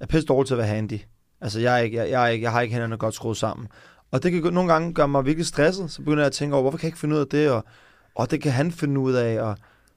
[0.00, 0.98] er pisse dårlig til at være handy.
[1.40, 3.68] Altså, jeg, er ikke, jeg, jeg, er ikke, jeg har ikke hænderne godt skruet sammen.
[4.10, 5.90] Og det kan nogle gange gøre mig virkelig stresset.
[5.90, 7.50] Så begynder jeg at tænke over, hvorfor kan jeg ikke finde ud af det?
[7.50, 7.64] Og,
[8.14, 9.40] og det kan han finde ud af.
[9.40, 9.56] Og,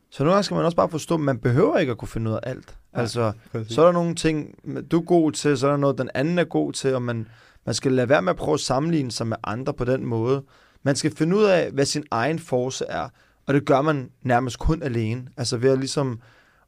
[0.10, 2.32] så nogle gange skal man også bare forstå, at man behøver ikke at kunne finde
[2.32, 2.77] ud af alt.
[2.94, 3.76] Ja, altså, præcis.
[3.76, 4.56] så er der nogle ting,
[4.92, 7.28] du er god til, så er der noget, den anden er god til, og man,
[7.66, 10.44] man skal lade være med at prøve at sammenligne sig med andre på den måde.
[10.84, 13.10] Man skal finde ud af, hvad sin egen force er,
[13.46, 15.28] og det gør man nærmest kun alene.
[15.38, 16.22] Altså ved at ligesom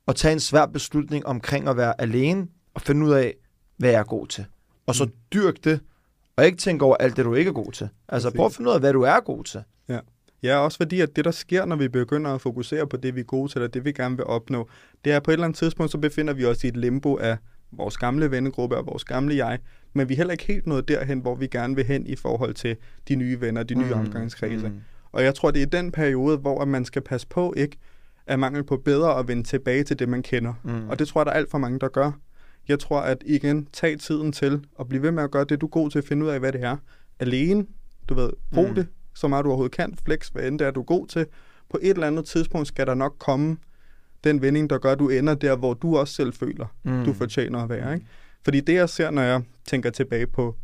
[0.07, 3.35] at tage en svær beslutning omkring at være alene, og finde ud af,
[3.77, 4.45] hvad jeg er god til.
[4.87, 5.11] Og så mm.
[5.33, 5.79] dyrk det,
[6.35, 7.89] og ikke tænke over alt det, du ikke er god til.
[8.07, 9.63] Altså prøv at finde ud af, hvad du er god til.
[9.89, 9.99] Ja.
[10.43, 13.19] Ja, også fordi, at det, der sker, når vi begynder at fokusere på det, vi
[13.19, 14.69] er gode til, og det, vi gerne vil opnå,
[15.05, 17.37] det er på et eller andet tidspunkt, så befinder vi os i et limbo af
[17.71, 19.59] vores gamle vennegruppe og vores gamle jeg,
[19.93, 22.53] men vi er heller ikke helt nået derhen, hvor vi gerne vil hen i forhold
[22.53, 22.75] til
[23.07, 23.99] de nye venner, de nye mm.
[23.99, 24.69] omgangskredse.
[24.69, 24.81] Mm.
[25.11, 27.77] Og jeg tror, det er den periode, hvor man skal passe på ikke
[28.27, 30.53] at mangel på bedre at vende tilbage til det, man kender.
[30.63, 30.89] Mm.
[30.89, 32.11] Og det tror jeg, der er alt for mange, der gør.
[32.67, 35.65] Jeg tror, at igen, tag tiden til at blive ved med at gøre det, du
[35.65, 36.77] er god til at finde ud af, hvad det er.
[37.19, 37.65] Alene,
[38.09, 38.75] du ved, brug mm.
[38.75, 39.97] det så meget du overhovedet kan.
[40.05, 41.25] Flex, hvad end det er, du er god til.
[41.69, 43.57] På et eller andet tidspunkt skal der nok komme
[44.23, 47.05] den vending, der gør, at du ender der, hvor du også selv føler, mm.
[47.05, 47.93] du fortjener at være.
[47.93, 48.05] Ikke?
[48.43, 50.55] Fordi det, jeg ser, når jeg tænker tilbage på,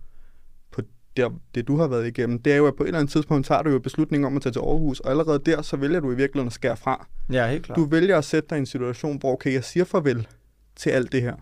[0.71, 0.81] på
[1.17, 3.47] det, det, du har været igennem, det er jo, at på et eller andet tidspunkt
[3.47, 6.11] tager du jo beslutningen om at tage til Aarhus, og allerede der, så vælger du
[6.11, 7.07] i virkeligheden at skære fra.
[7.31, 7.75] Ja, helt klart.
[7.75, 10.27] Du vælger at sætte dig i en situation, hvor okay, jeg siger farvel
[10.75, 11.35] til alt det her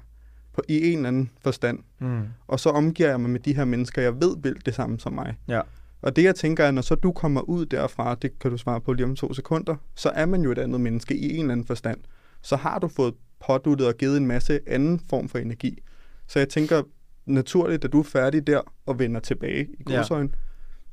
[0.54, 1.80] på, i en eller anden forstand.
[2.00, 2.22] Mm.
[2.48, 5.14] Og så omgiver jeg mig med de her mennesker, jeg ved vil det samme som
[5.14, 5.38] mig.
[5.48, 5.62] Ja.
[6.04, 8.82] Og det jeg tænker er, når så du kommer ud derfra, det kan du svare
[8.82, 11.52] på lige om to sekunder, så er man jo et andet menneske i en eller
[11.52, 12.00] anden forstand.
[12.42, 13.14] Så har du fået
[13.46, 15.84] påduttet og givet en masse anden form for energi.
[16.28, 16.84] Så jeg tænker
[17.26, 20.36] naturligt, at du er færdig der og vender tilbage i godsøjen, ja.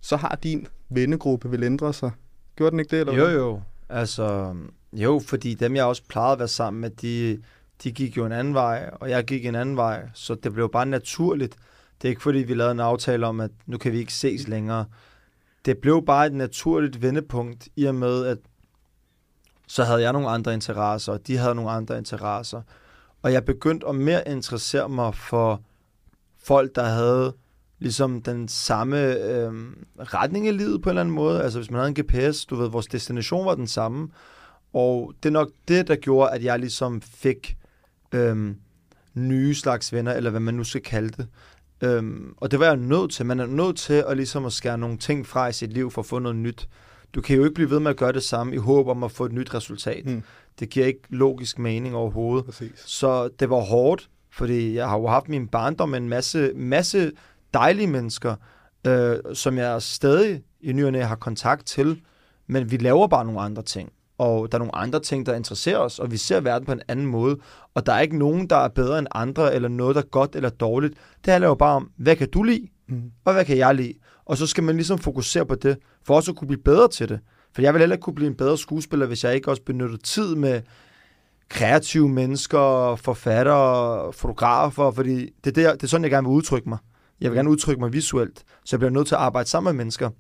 [0.01, 2.11] så har din vennegruppe vil ændre sig.
[2.57, 3.01] Gjorde den ikke det?
[3.01, 3.61] Eller jo, jo.
[3.89, 4.55] Altså,
[4.93, 7.43] Jo, fordi dem, jeg også plejede at være sammen med, de,
[7.85, 10.71] de gik jo en anden vej, og jeg gik en anden vej, så det blev
[10.71, 11.57] bare naturligt.
[12.03, 14.49] Det er ikke fordi, vi lavede en aftale om, at nu kan vi ikke ses
[14.49, 14.85] længere.
[15.65, 18.39] Det blev bare et naturligt vendepunkt, i og med, at
[19.67, 22.63] så havde jeg nogle andre interesser, og de havde nogle andre interesser.
[23.23, 25.63] Og jeg begyndte at mere interessere mig for
[26.39, 27.35] folk, der havde
[27.79, 29.53] ligesom den samme øh,
[29.99, 31.43] retning i livet på en eller anden måde.
[31.43, 34.09] Altså hvis man havde en GPS, du ved, vores destination var den samme.
[34.73, 37.57] Og det er nok det, der gjorde, at jeg ligesom fik
[38.13, 38.55] øh,
[39.15, 41.29] nye slags venner, eller hvad man nu skal kalde det.
[41.83, 43.27] Øhm, og det var jeg nødt til.
[43.27, 46.03] Man er nødt til at, ligesom at skære nogle ting fra i sit liv for
[46.03, 46.69] at få noget nyt.
[47.15, 49.11] Du kan jo ikke blive ved med at gøre det samme i håb om at
[49.11, 50.07] få et nyt resultat.
[50.07, 50.23] Mm.
[50.61, 52.45] Det giver ikke logisk mening overhovedet.
[52.45, 52.73] Præcis.
[52.77, 57.13] Så det var hårdt, fordi jeg har jo haft min barndom med en masse, masse
[57.55, 58.35] dejlige mennesker,
[58.87, 62.01] øh, som jeg stadig i nyerne har kontakt til,
[62.47, 63.93] men vi laver bare nogle andre ting.
[64.21, 66.81] Og der er nogle andre ting, der interesserer os, og vi ser verden på en
[66.89, 67.37] anden måde.
[67.75, 70.37] Og der er ikke nogen, der er bedre end andre, eller noget, der er godt
[70.37, 70.95] eller dårligt.
[71.25, 73.03] Det handler jo bare om, hvad kan du lide, mm.
[73.25, 73.95] og hvad kan jeg lide?
[74.25, 77.09] Og så skal man ligesom fokusere på det, for også at kunne blive bedre til
[77.09, 77.21] det.
[77.55, 79.97] For jeg vil heller ikke kunne blive en bedre skuespiller, hvis jeg ikke også benytter
[79.97, 80.61] tid med
[81.49, 86.69] kreative mennesker, forfattere, fotografer, fordi det er, der, det er sådan, jeg gerne vil udtrykke
[86.69, 86.79] mig.
[87.21, 89.85] Jeg vil gerne udtrykke mig visuelt, så jeg bliver nødt til at arbejde sammen med
[89.85, 90.11] mennesker,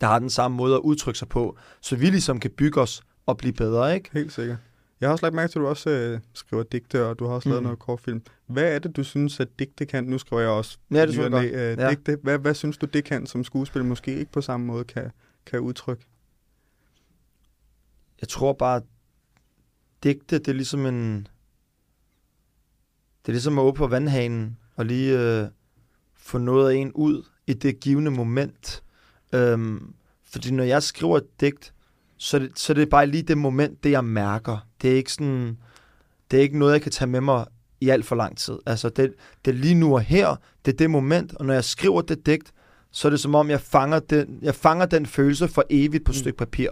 [0.00, 3.02] der har den samme måde at udtrykke sig på, så vi ligesom kan bygge os
[3.26, 4.10] og blive bedre, ikke?
[4.12, 4.58] Helt sikkert.
[5.00, 7.34] Jeg har også lagt mærke til, at du også øh, skriver digte, og du har
[7.34, 7.64] også lavet mm.
[7.64, 8.22] noget kortfilm.
[8.46, 10.04] Hvad er det, du synes, at digte kan?
[10.04, 11.44] Nu skriver jeg også ja, det godt.
[11.44, 11.90] Øh, ja.
[11.90, 12.18] digte.
[12.22, 15.10] Hvad, hvad synes du, det kan, som skuespil måske ikke på samme måde kan,
[15.46, 16.04] kan udtrykke?
[18.20, 18.82] Jeg tror bare, at
[20.02, 21.28] digte, det er ligesom en...
[23.22, 25.48] Det er ligesom at åbne på vandhanen og lige øh,
[26.16, 28.82] få noget af en ud i det givende moment.
[29.32, 31.73] Øhm, fordi når jeg skriver et digt,
[32.24, 34.66] så, det, så det er bare lige det moment, det jeg mærker.
[34.82, 35.58] Det er ikke sådan,
[36.30, 37.46] det er ikke noget, jeg kan tage med mig
[37.80, 38.58] i alt for lang tid.
[38.66, 41.64] Altså, det, det er lige nu og her, det er det moment, og når jeg
[41.64, 42.52] skriver det digt,
[42.90, 46.12] så er det som om, jeg fanger den, jeg fanger den følelse for evigt på
[46.12, 46.18] et mm.
[46.18, 46.68] stykke papir.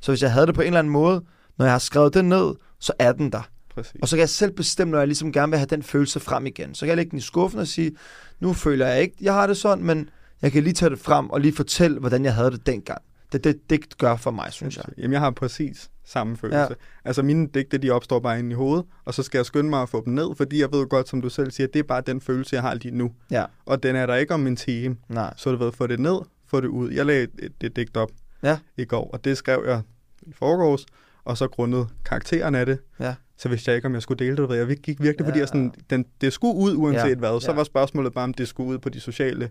[0.00, 1.24] Så hvis jeg havde det på en eller anden måde,
[1.58, 3.48] når jeg har skrevet det ned, så er den der.
[3.74, 4.00] Præcis.
[4.02, 6.46] Og så kan jeg selv bestemme, når jeg ligesom gerne vil have den følelse frem
[6.46, 6.74] igen.
[6.74, 7.92] Så kan jeg lægge den i skuffen og sige,
[8.40, 10.08] nu føler jeg ikke, jeg har det sådan, men
[10.42, 13.02] jeg kan lige tage det frem og lige fortælle, hvordan jeg havde det dengang.
[13.34, 14.84] Det det, det gør for mig, synes jeg.
[14.98, 16.58] Jamen, jeg har præcis samme følelse.
[16.58, 16.74] Ja.
[17.04, 19.82] Altså, mine digte, de opstår bare inde i hovedet, og så skal jeg skynde mig
[19.82, 22.00] at få dem ned, fordi jeg ved godt, som du selv siger, det er bare
[22.00, 23.12] den følelse, jeg har lige nu.
[23.30, 23.44] Ja.
[23.66, 24.96] Og den er der ikke om en time.
[25.08, 25.34] Nej.
[25.36, 26.90] Så du ved, få det ned, få det ud.
[26.90, 28.10] Jeg lagde et, et, et digt op
[28.42, 28.58] ja.
[28.76, 29.82] i går, og det skrev jeg
[30.22, 30.86] i forgårs,
[31.24, 32.78] og så grundet karakteren af det.
[33.00, 33.14] Ja.
[33.36, 34.48] Så vidste jeg ikke, om jeg skulle dele det.
[34.48, 34.56] Ved.
[34.56, 35.28] Jeg gik virkelig, ja.
[35.28, 37.14] fordi jeg sådan, den, det skulle ud uanset ja.
[37.14, 37.40] hvad.
[37.40, 37.56] Så ja.
[37.56, 39.50] var spørgsmålet bare, om det skulle ud på de sociale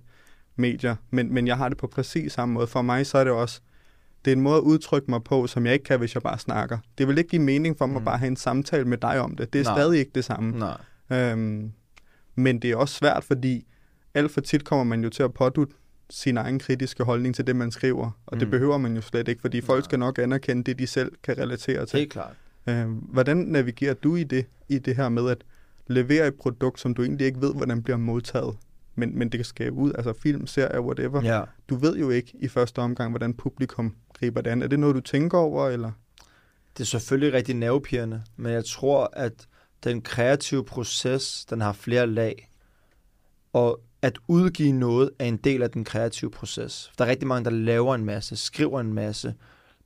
[0.55, 0.95] medier.
[1.09, 2.67] Men, men jeg har det på præcis samme måde.
[2.67, 3.61] For mig så er det også
[4.25, 6.39] det er en måde at udtrykke mig på, som jeg ikke kan, hvis jeg bare
[6.39, 6.77] snakker.
[6.97, 8.05] Det vil ikke give mening for mig mm.
[8.05, 9.53] bare at have en samtale med dig om det.
[9.53, 9.75] Det er Nej.
[9.77, 10.59] stadig ikke det samme.
[10.59, 10.77] Nej.
[11.31, 11.71] Øhm,
[12.35, 13.65] men det er også svært, fordi
[14.13, 15.75] alt for tit kommer man jo til at pådutte
[16.09, 18.11] sin egen kritiske holdning til det, man skriver.
[18.25, 18.39] Og mm.
[18.39, 21.37] det behøver man jo slet ikke, fordi folk skal nok anerkende det, de selv kan
[21.37, 21.99] relatere til.
[21.99, 22.33] Helt klart.
[22.67, 25.43] Øhm, hvordan navigerer du i det, i det her med at
[25.87, 28.55] levere et produkt, som du egentlig ikke ved, hvordan bliver modtaget?
[28.95, 31.21] men, men det kan skabe ud, altså film, serier, whatever.
[31.23, 31.41] Ja.
[31.69, 34.61] Du ved jo ikke i første omgang, hvordan publikum griber det an.
[34.61, 35.91] Er det noget, du tænker over, eller?
[36.77, 39.47] Det er selvfølgelig rigtig nervepirrende, men jeg tror, at
[39.83, 42.49] den kreative proces, den har flere lag.
[43.53, 46.91] Og at udgive noget er en del af den kreative proces.
[46.97, 49.33] Der er rigtig mange, der laver en masse, skriver en masse,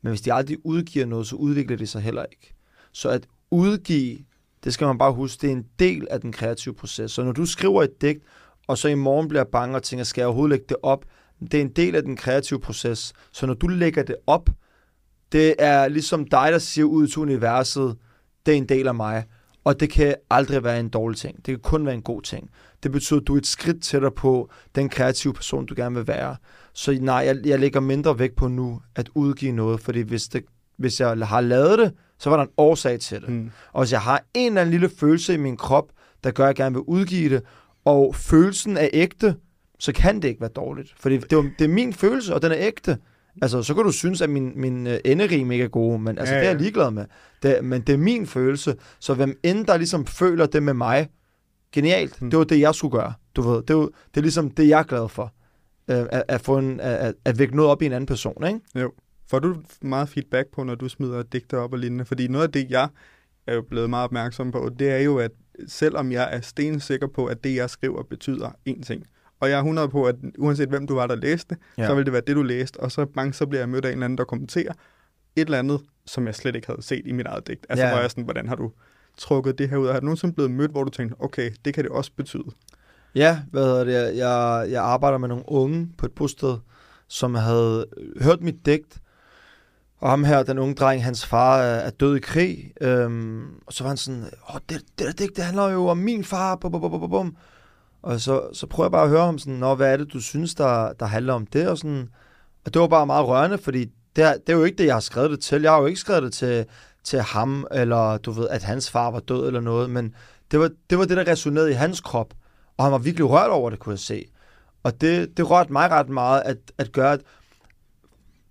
[0.02, 2.54] men hvis de aldrig udgiver noget, så udvikler de sig heller ikke.
[2.92, 4.20] Så at udgive,
[4.64, 7.12] det skal man bare huske, det er en del af den kreative proces.
[7.12, 8.24] Så når du skriver et digt,
[8.68, 11.06] og så i morgen bliver jeg bange og tænker, skal jeg overhovedet lægge det op?
[11.42, 13.14] Det er en del af den kreative proces.
[13.32, 14.50] Så når du lægger det op,
[15.32, 17.98] det er ligesom dig, der siger ud til universet,
[18.46, 19.26] det er en del af mig.
[19.64, 21.36] Og det kan aldrig være en dårlig ting.
[21.36, 22.50] Det kan kun være en god ting.
[22.84, 26.08] Det betyder, at du er et skridt tættere på den kreative person, du gerne vil
[26.08, 26.36] være.
[26.74, 30.44] Så nej, jeg, jeg lægger mindre vægt på nu at udgive noget, fordi hvis, det,
[30.78, 33.30] hvis jeg har lavet det, så var der en årsag til det.
[33.30, 33.52] Mm.
[33.74, 35.92] Og hvis jeg har en eller anden lille følelse i min krop,
[36.24, 37.44] der gør, at jeg gerne vil udgive det,
[37.86, 39.36] og følelsen er ægte,
[39.80, 40.94] så kan det ikke være dårligt.
[40.98, 42.98] Fordi det, det er min følelse, og den er ægte.
[43.42, 46.34] Altså, så kan du synes, at min, min uh, enderim ikke er god, men altså,
[46.34, 46.44] ja, ja.
[46.44, 47.06] det er jeg ligeglad med.
[47.44, 51.10] Det, men det er min følelse, så hvem end der ligesom føler det med mig,
[51.72, 52.20] genialt.
[52.20, 52.30] Hmm.
[52.30, 53.14] Det var det, jeg skulle gøre.
[53.36, 55.34] Du ved, det, var, det er ligesom det, jeg er glad for.
[55.88, 58.60] Uh, at, at, få en, at, at vække noget op i en anden person, ikke?
[58.76, 58.92] Jo.
[59.30, 62.06] Får du meget feedback på, når du smider digter op og lignende?
[62.06, 62.90] Fordi noget af det, jeg
[63.48, 65.32] er jo blevet meget opmærksom på, det er jo, at
[65.68, 69.04] selvom jeg er stensikker på, at det, jeg skriver, betyder én ting.
[69.40, 71.88] Og jeg er 100 på, at uanset hvem du var, der læste, ja.
[71.88, 72.80] så vil det være det, du læste.
[72.80, 74.74] Og så mange så bliver jeg mødt af en eller anden, der kommenterer,
[75.36, 77.66] et eller andet, som jeg slet ikke havde set i mit eget digt.
[77.70, 77.92] Altså, Ja.
[77.92, 78.72] hvor jeg sådan, hvordan har du
[79.18, 79.88] trukket det her ud?
[79.88, 82.46] Har du nogensinde blevet mødt, hvor du tænkte, okay, det kan det også betyde?
[83.16, 84.18] Ja, hvad hedder det?
[84.18, 86.58] Jeg, jeg arbejder med nogle unge på et bosted,
[87.08, 87.86] som havde
[88.22, 88.98] hørt mit digt.
[90.00, 92.72] Og ham her, den unge dreng, hans far er, død i krig.
[92.82, 94.24] Øhm, og så var han sådan,
[94.54, 96.56] Åh, det, det der digt, det handler jo om min far.
[96.56, 97.36] Bum, bum, bum, bum.
[98.08, 100.22] Og så, så prøver jeg bare at høre om sådan, Nå, hvad er det, du
[100.22, 101.68] synes, der, der handler om det?
[101.68, 102.10] Og, sådan,
[102.66, 104.96] og det var bare meget rørende, fordi det er, det er jo ikke det, jeg
[104.96, 105.62] har skrevet det til.
[105.62, 106.66] Jeg har jo ikke skrevet det til,
[107.04, 109.90] til ham, eller du ved, at hans far var død eller noget.
[109.90, 110.16] Men
[110.52, 112.34] det var det, var det der resonerede i hans krop.
[112.78, 114.26] Og han var virkelig rørt over det, kunne jeg se.
[114.84, 117.22] Og det, det rørte mig ret meget at, at gøre, at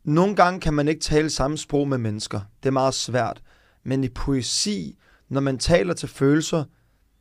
[0.04, 2.40] nogle gange kan man ikke tale samme sprog med mennesker.
[2.62, 3.42] Det er meget svært.
[3.84, 6.64] Men i poesi, når man taler til følelser,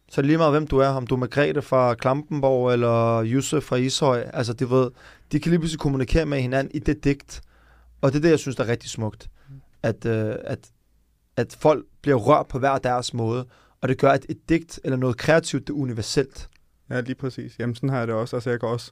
[0.09, 0.87] så lige meget, hvem du er.
[0.87, 4.29] Om du er Margrethe fra Klampenborg, eller Josef fra Ishøj.
[4.33, 4.91] Altså, det ved,
[5.31, 7.41] de kan lige pludselig kommunikere med hinanden i det digt.
[8.01, 9.29] Og det er det, jeg synes, der er rigtig smukt.
[9.83, 10.59] At, øh, at,
[11.37, 13.45] at folk bliver rørt på hver deres måde.
[13.81, 16.49] Og det gør, at et digt eller noget kreativt, det er universelt.
[16.89, 17.59] Ja, lige præcis.
[17.59, 18.35] Jamen, sådan har jeg det også.
[18.35, 18.91] Altså, jeg går også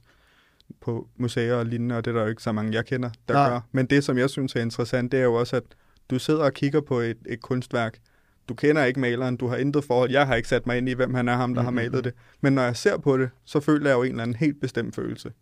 [0.80, 3.34] på museer og lignende, og det er der jo ikke så mange, jeg kender, der
[3.34, 3.48] Nej.
[3.48, 3.60] gør.
[3.72, 5.62] Men det, som jeg synes er interessant, det er jo også, at
[6.10, 7.98] du sidder og kigger på et, et kunstværk.
[8.48, 10.10] Du kender ikke maleren, du har intet forhold.
[10.10, 11.76] Jeg har ikke sat mig ind i, hvem han er, ham, der mm-hmm.
[11.76, 12.12] har malet det.
[12.40, 14.94] Men når jeg ser på det, så føler jeg jo en eller anden helt bestemt
[14.94, 15.32] følelse.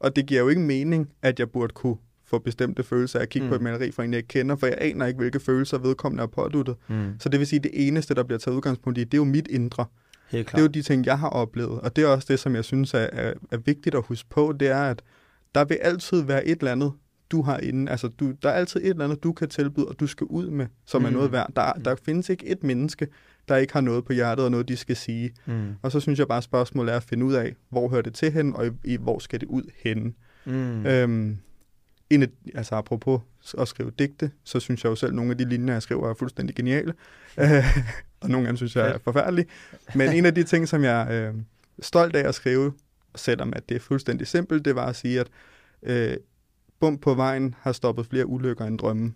[0.00, 3.28] Og det giver jo ikke mening, at jeg burde kunne få bestemte følelser af at
[3.28, 3.48] kigge mm.
[3.48, 3.50] Mm.
[3.50, 6.22] på et maleri fra en, jeg ikke kender, for jeg aner ikke, hvilke følelser vedkommende
[6.22, 6.76] er påduttet.
[6.88, 7.12] Mm.
[7.20, 9.24] Så det vil sige, at det eneste, der bliver taget udgangspunkt i, det er jo
[9.24, 9.86] mit indre.
[10.28, 12.54] Helt Det er jo de ting, jeg har oplevet, og det er også det, som
[12.54, 15.02] jeg synes er, er, er vigtigt at huske på, det er, at
[15.54, 16.92] der vil altid være et eller andet,
[17.34, 17.90] du har inde.
[17.90, 20.50] Altså, du, der er altid et eller andet, du kan tilbyde, og du skal ud
[20.50, 21.06] med, som mm.
[21.06, 21.16] er Mm.
[21.16, 21.52] noget værd.
[21.56, 23.08] Der, der findes ikke et menneske,
[23.48, 25.30] der ikke har noget på hjertet og noget, de skal sige.
[25.46, 25.72] Mm.
[25.82, 28.14] Og så synes jeg bare, at spørgsmålet er at finde ud af, hvor hører det
[28.14, 30.12] til hen, og i, i hvor skal det ud henne.
[30.44, 30.86] Mm.
[30.86, 31.38] Øhm,
[32.10, 33.20] en af, altså apropos
[33.58, 36.10] at skrive digte, så synes jeg jo selv, at nogle af de linjer, jeg skriver,
[36.10, 36.94] er fuldstændig geniale.
[37.38, 37.64] Øh,
[38.20, 39.46] og nogle af dem synes jeg er forfærdelige.
[39.94, 41.34] Men en af de ting, som jeg er øh,
[41.82, 42.72] stolt af at skrive,
[43.16, 45.28] selvom at det er fuldstændig simpelt, det var at sige, at
[45.82, 46.16] øh,
[46.84, 49.14] bum på vejen har stoppet flere ulykker end drømme.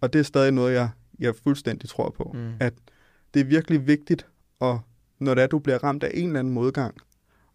[0.00, 2.30] Og det er stadig noget, jeg, jeg fuldstændig tror på.
[2.34, 2.52] Mm.
[2.60, 2.74] At
[3.34, 4.26] det er virkelig vigtigt,
[4.60, 4.76] at,
[5.18, 6.94] når det er, du bliver ramt af en eller anden modgang,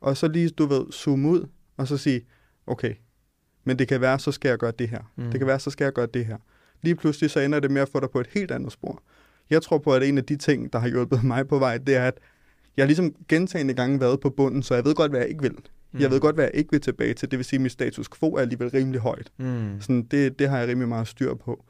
[0.02, 1.47] og så lige, du ved, zoome ud,
[1.78, 2.21] og så sige,
[2.67, 2.95] okay,
[3.63, 5.12] men det kan være, så skal jeg gøre det her.
[5.15, 5.32] Mm.
[5.32, 6.38] Det kan være, så skal jeg gøre det her.
[6.82, 9.04] Lige pludselig så ender det med at få dig på et helt andet spor.
[9.50, 11.95] Jeg tror på, at en af de ting, der har hjulpet mig på vej, det
[11.95, 12.19] er, at
[12.78, 15.41] jeg har ligesom gentagende gange været på bunden, så jeg ved godt, hvad jeg ikke
[15.41, 15.56] vil.
[15.92, 16.00] Mm.
[16.00, 17.32] Jeg ved godt, hvad jeg ikke vil tilbage til.
[17.32, 19.32] Det vil sige, at mit status quo er alligevel rimelig højt.
[19.38, 19.82] Mm.
[19.82, 21.66] Sådan, det, det har jeg rimelig meget styr på.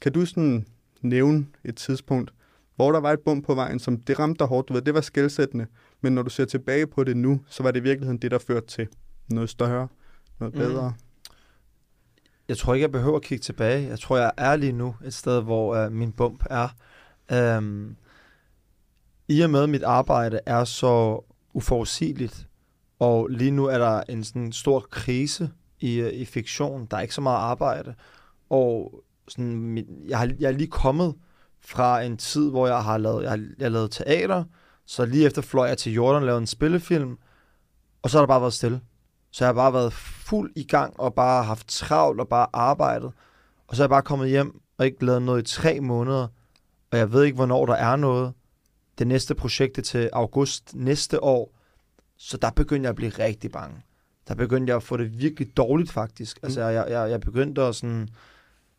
[0.00, 0.66] Kan du sådan
[1.02, 2.32] nævne et tidspunkt,
[2.76, 4.94] hvor der var et bump på vejen, som det ramte dig hårdt, du ved, det
[4.94, 5.66] var skældsættende,
[6.00, 8.38] men når du ser tilbage på det nu, så var det i virkeligheden det, der
[8.38, 8.88] førte til
[9.30, 9.88] noget større,
[10.40, 10.60] noget Mm.
[10.60, 10.94] bedre.
[12.48, 13.88] Jeg tror ikke, jeg behøver at kigge tilbage.
[13.88, 16.68] Jeg tror, jeg er lige nu et sted, hvor uh, min bump er.
[17.58, 17.96] Um,
[19.28, 21.20] I og med, at mit arbejde er så
[21.54, 22.46] uforudsigeligt,
[23.04, 26.86] og lige nu er der en sådan stor krise i, øh, i fiktion.
[26.90, 27.94] Der er ikke så meget arbejde.
[28.50, 31.14] Og sådan, mit, jeg, har, jeg er lige kommet
[31.60, 34.44] fra en tid, hvor jeg har lavet, jeg har, jeg har lavet teater,
[34.86, 37.18] så lige efter fløj jeg til Jordan og lavede en spillefilm,
[38.02, 38.80] og så har der bare været stille.
[39.30, 43.12] Så jeg har bare været fuld i gang og bare haft travlt og bare arbejdet.
[43.68, 46.28] Og så er jeg bare kommet hjem og ikke lavet noget i tre måneder.
[46.92, 48.32] Og jeg ved ikke, hvornår der er noget.
[48.98, 51.54] Det næste projekt er til august næste år.
[52.16, 53.82] Så der begyndte jeg at blive rigtig bange.
[54.28, 56.38] Der begyndte jeg at få det virkelig dårligt faktisk.
[56.42, 58.08] Altså jeg, jeg, jeg begyndte at sådan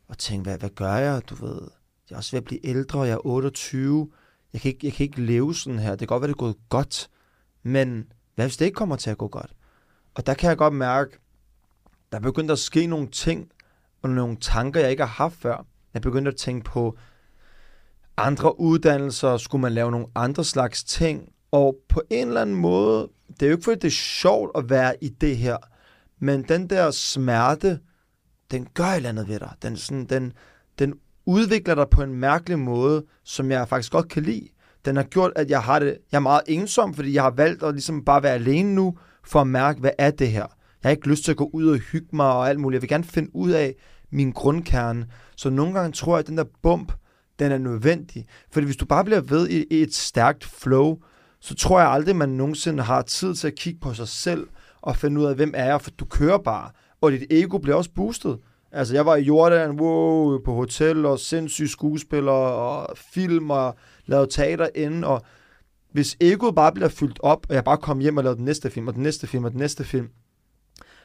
[0.09, 1.21] at tænke, hvad, hvad gør jeg?
[1.29, 1.61] Du ved,
[2.09, 4.11] jeg er også ved at blive ældre, jeg er 28.
[4.53, 5.89] Jeg kan, ikke, jeg kan ikke leve sådan her.
[5.89, 7.09] Det kan godt være, det er gået godt.
[7.63, 9.53] Men hvad hvis det ikke kommer til at gå godt?
[10.15, 11.17] Og der kan jeg godt mærke,
[12.11, 13.51] der begyndte at ske nogle ting,
[14.01, 15.65] og nogle tanker, jeg ikke har haft før.
[15.93, 16.97] Jeg begyndte at tænke på
[18.17, 23.09] andre uddannelser, skulle man lave nogle andre slags ting, og på en eller anden måde,
[23.29, 25.57] det er jo ikke fordi, det er sjovt at være i det her,
[26.19, 27.79] men den der smerte,
[28.51, 29.51] den gør et eller andet ved dig.
[29.61, 30.33] Den, sådan, den,
[30.79, 30.93] den
[31.25, 34.47] udvikler dig på en mærkelig måde, som jeg faktisk godt kan lide.
[34.85, 37.63] Den har gjort, at jeg har det, jeg er meget ensom, fordi jeg har valgt
[37.63, 40.47] at ligesom bare være alene nu, for at mærke, hvad er det her?
[40.83, 42.77] Jeg har ikke lyst til at gå ud og hygge mig og alt muligt.
[42.77, 43.75] Jeg vil gerne finde ud af
[44.11, 45.07] min grundkerne.
[45.35, 46.91] Så nogle gange tror jeg, at den der bump,
[47.39, 48.25] den er nødvendig.
[48.51, 50.97] Fordi hvis du bare bliver ved i, i et stærkt flow,
[51.45, 54.47] så tror jeg aldrig, man nogensinde har tid til at kigge på sig selv
[54.81, 56.69] og finde ud af, hvem er jeg, for du kører bare.
[57.01, 58.37] Og dit ego bliver også boostet.
[58.71, 64.31] Altså, jeg var i Jordan, wow, på hotel, og sindssyge skuespillere, og film, og lavede
[64.31, 65.21] teater inde, og
[65.91, 68.69] hvis egoet bare bliver fyldt op, og jeg bare kom hjem og lavede den næste
[68.69, 70.07] film, og den næste film, og den næste film,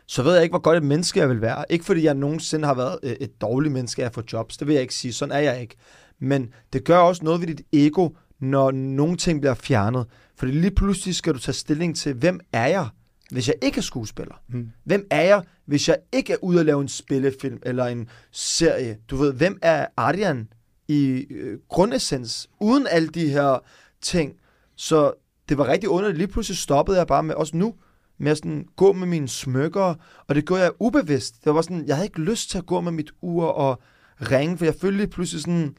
[0.07, 1.65] så ved jeg ikke, hvor godt et menneske jeg vil være.
[1.71, 4.73] Ikke fordi jeg nogensinde har været øh, et dårligt menneske at få jobs, det vil
[4.73, 5.77] jeg ikke sige, sådan er jeg ikke.
[6.19, 8.09] Men det gør også noget ved dit ego,
[8.41, 10.07] når nogle ting bliver fjernet.
[10.41, 12.89] Fordi lige pludselig skal du tage stilling til, hvem er jeg,
[13.31, 14.35] hvis jeg ikke er skuespiller?
[14.49, 14.71] Mm.
[14.85, 18.99] Hvem er jeg, hvis jeg ikke er ude at lave en spillefilm eller en serie?
[19.11, 20.49] Du ved, hvem er Ardian
[20.89, 23.59] i øh, grundessens, uden alle de her
[24.03, 24.33] ting?
[24.77, 25.13] Så
[25.49, 26.19] det var rigtig underligt.
[26.19, 27.75] Lige pludselig stoppede jeg bare med, også nu,
[28.19, 29.95] med at sådan gå med mine smykker,
[30.27, 31.45] og det gjorde jeg ubevidst.
[31.45, 33.83] Det var sådan, jeg havde ikke lyst til at gå med mit ur og
[34.21, 35.77] ringe, for jeg følte lige pludselig sådan,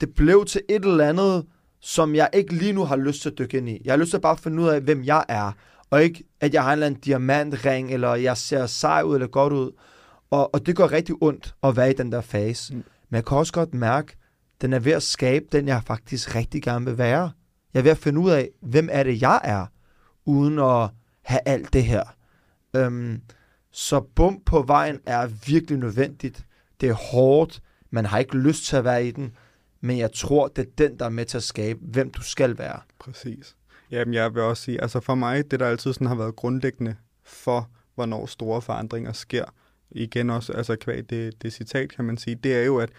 [0.00, 1.46] det blev til et eller andet,
[1.82, 3.82] som jeg ikke lige nu har lyst til at dykke ind i.
[3.84, 5.52] Jeg har lyst til at bare finde ud af, hvem jeg er,
[5.90, 9.26] og ikke, at jeg har en eller anden diamantring, eller jeg ser sej ud eller
[9.26, 9.70] godt ud.
[10.30, 12.74] Og, og det gør rigtig ondt at være i den der fase.
[12.74, 12.84] Mm.
[13.10, 14.16] Men jeg kan også godt mærke,
[14.60, 17.30] den er ved at skabe den, jeg faktisk rigtig gerne vil være.
[17.74, 19.66] Jeg er ved at finde ud af, hvem er det, jeg er,
[20.26, 20.90] uden at
[21.22, 22.02] have alt det her.
[22.76, 23.20] Øhm,
[23.72, 26.46] så bum på vejen er virkelig nødvendigt.
[26.80, 27.62] Det er hårdt.
[27.90, 29.32] Man har ikke lyst til at være i den.
[29.84, 32.58] Men jeg tror, det er den, der er med til at skabe, hvem du skal
[32.58, 32.80] være.
[32.98, 33.56] Præcis.
[33.90, 36.96] Jamen, jeg vil også sige, altså for mig, det der altid sådan har været grundlæggende
[37.24, 39.44] for, hvornår store forandringer sker,
[39.90, 42.90] igen også, altså kvæg det, det citat, kan man sige, det er jo, at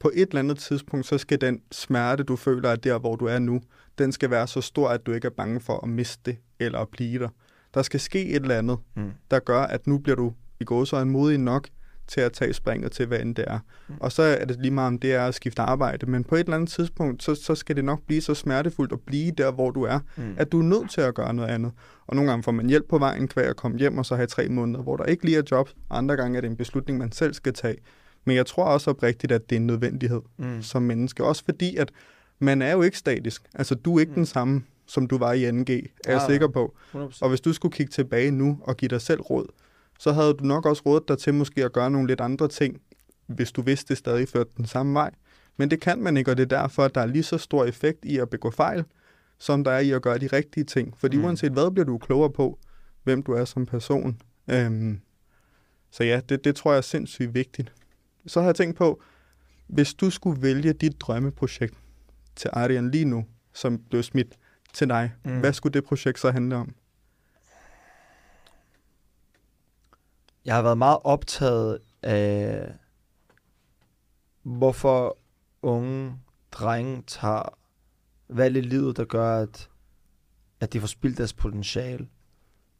[0.00, 3.26] på et eller andet tidspunkt, så skal den smerte, du føler er der, hvor du
[3.26, 3.60] er nu,
[3.98, 6.78] den skal være så stor, at du ikke er bange for at miste det, eller
[6.78, 7.28] at blive der.
[7.74, 9.12] Der skal ske et eller andet, mm.
[9.30, 11.68] der gør, at nu bliver du i gåsøjne modig nok
[12.08, 13.58] til at tage springet til, hvad end det er.
[13.88, 13.94] Mm.
[14.00, 16.40] Og så er det lige meget, om det er at skifte arbejde, men på et
[16.40, 19.70] eller andet tidspunkt, så, så skal det nok blive så smertefuldt at blive der, hvor
[19.70, 20.34] du er, mm.
[20.36, 21.72] at du er nødt til at gøre noget andet.
[22.06, 24.26] Og nogle gange får man hjælp på vejen, kvæg at komme hjem og så have
[24.26, 25.68] tre måneder, hvor der ikke lige er job.
[25.90, 27.76] Andre gange er det en beslutning, man selv skal tage.
[28.24, 30.62] Men jeg tror også oprigtigt, at det er en nødvendighed mm.
[30.62, 31.24] som menneske.
[31.24, 31.92] Også fordi, at
[32.38, 33.42] man er jo ikke statisk.
[33.54, 34.14] Altså, du er ikke mm.
[34.14, 36.74] den samme, som du var i 2G, er jeg ja, sikker på.
[36.94, 37.18] 100%.
[37.22, 39.46] Og hvis du skulle kigge tilbage nu og give dig selv råd,
[39.98, 42.80] så havde du nok også rådet dig til måske at gøre nogle lidt andre ting,
[43.26, 45.10] hvis du vidste, det stadig førte den samme vej.
[45.56, 47.64] Men det kan man ikke, og det er derfor, at der er lige så stor
[47.64, 48.84] effekt i at begå fejl,
[49.38, 50.96] som der er i at gøre de rigtige ting.
[50.98, 51.24] Fordi mm.
[51.24, 52.58] uanset hvad, bliver du klogere på,
[53.02, 54.20] hvem du er som person.
[54.50, 55.00] Øhm,
[55.90, 57.72] så ja, det, det tror jeg er sindssygt vigtigt.
[58.26, 59.02] Så har jeg tænkt på,
[59.66, 61.74] hvis du skulle vælge dit drømmeprojekt
[62.36, 64.38] til Arian lige nu, som blev smidt
[64.72, 65.40] til dig, mm.
[65.40, 66.74] hvad skulle det projekt så handle om?
[70.44, 72.72] Jeg har været meget optaget af,
[74.42, 75.18] hvorfor
[75.62, 76.16] unge
[76.52, 77.58] drenge tager
[78.28, 79.70] valg i livet, der gør, at,
[80.60, 82.08] at de får spildt deres potentiale.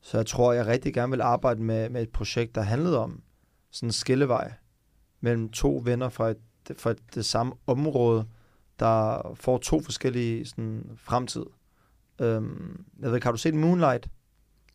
[0.01, 3.23] Så jeg tror, jeg rigtig gerne vil arbejde med, med et projekt, der handlede om
[3.71, 4.53] sådan en skillevej
[5.21, 6.39] mellem to venner fra, et,
[6.77, 8.27] fra det samme område,
[8.79, 11.45] der får to forskellige sådan, fremtid.
[12.21, 14.09] Øhm, jeg ved ikke, har du set Moonlight?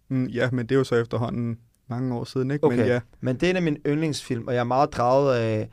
[0.08, 2.66] Mm, ja, men det er jo så efterhånden mange år siden, ikke?
[2.66, 2.78] Okay.
[2.78, 3.00] Men, ja.
[3.20, 5.70] men det er en af mine yndlingsfilm, og jeg er meget draget af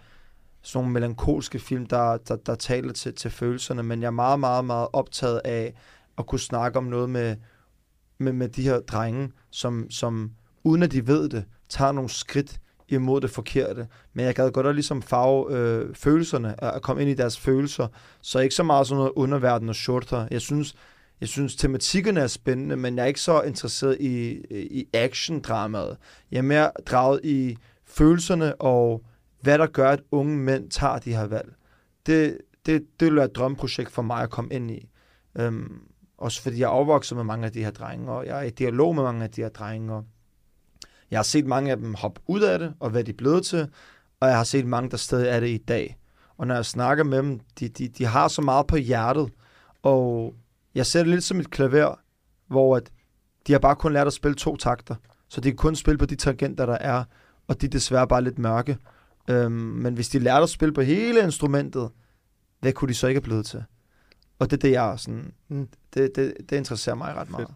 [0.63, 4.41] sådan nogle melankolske film, der, der, der taler til, til følelserne, men jeg er meget,
[4.41, 5.75] meget, meget optaget af
[6.19, 7.37] at kunne snakke om noget med,
[8.19, 10.31] med, med de her drenge, som, som
[10.65, 13.87] uden at de ved det, tager nogle skridt imod det forkerte.
[14.13, 17.87] Men jeg gad godt at ligesom farve øh, følelserne, at komme ind i deres følelser,
[18.21, 20.29] så ikke så meget sådan noget underverden og shorter.
[20.31, 20.75] Jeg synes,
[21.25, 25.97] jeg synes, tematikkerne er spændende, men jeg er ikke så interesseret i, i action-dramaet.
[26.31, 29.05] Jeg er mere draget i følelserne og
[29.41, 31.55] hvad der gør, at unge mænd tager de her valg.
[32.07, 34.89] Det, det, det vil være et drømprojekt for mig at komme ind i.
[35.39, 35.81] Øhm,
[36.19, 38.51] også fordi jeg er opvokset med mange af de her drenge, og jeg er i
[38.51, 40.05] dialog med mange af de her drenge, og
[41.11, 43.47] jeg har set mange af dem hoppe ud af det, og hvad de er blevet
[43.47, 43.69] til,
[44.21, 45.97] og jeg har set mange, der stadig er det i dag.
[46.39, 49.31] Og når jeg snakker med dem, de, de, de har så meget på hjertet,
[49.83, 50.35] og
[50.75, 51.95] jeg ser det lidt som et klaver,
[52.49, 52.93] hvor at
[53.47, 54.95] de har bare kun lært at spille to takter.
[55.29, 57.05] Så de kan kun spille på de tangenter, der er,
[57.47, 58.79] og de er desværre bare lidt mørke.
[59.31, 61.91] Øhm, men hvis de lærte at spille på hele instrumentet,
[62.61, 63.65] hvad kunne de så ikke have blevet til?
[64.39, 65.69] Og det er det, jeg sådan, mm.
[65.95, 67.31] det, det, det interesserer mig ret Fedt.
[67.31, 67.55] meget.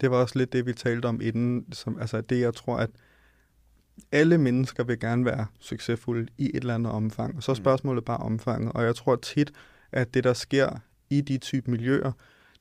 [0.00, 2.90] Det var også lidt det, vi talte om inden, som, altså det, jeg tror, at
[4.12, 7.36] alle mennesker vil gerne være succesfulde i et eller andet omfang.
[7.36, 7.62] Og så er mm.
[7.62, 8.72] spørgsmålet bare omfanget.
[8.72, 9.52] Og jeg tror tit,
[9.92, 10.70] at det, der sker
[11.10, 12.12] i de type miljøer,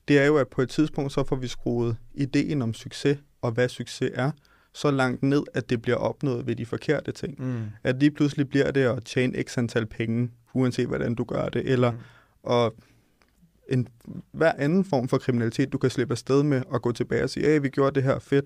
[0.08, 3.52] det er jo, at på et tidspunkt, så får vi skruet ideen om succes, og
[3.52, 4.32] hvad succes er,
[4.74, 7.36] så langt ned, at det bliver opnået ved de forkerte ting.
[7.46, 7.64] Mm.
[7.84, 11.72] At lige pludselig bliver det at tjene x antal penge, uanset hvordan du gør det,
[11.72, 11.98] eller mm.
[12.52, 12.72] at
[13.70, 13.88] en,
[14.32, 17.48] hver anden form for kriminalitet, du kan slippe afsted med at gå tilbage og sige,
[17.48, 18.46] at vi gjorde det her fedt.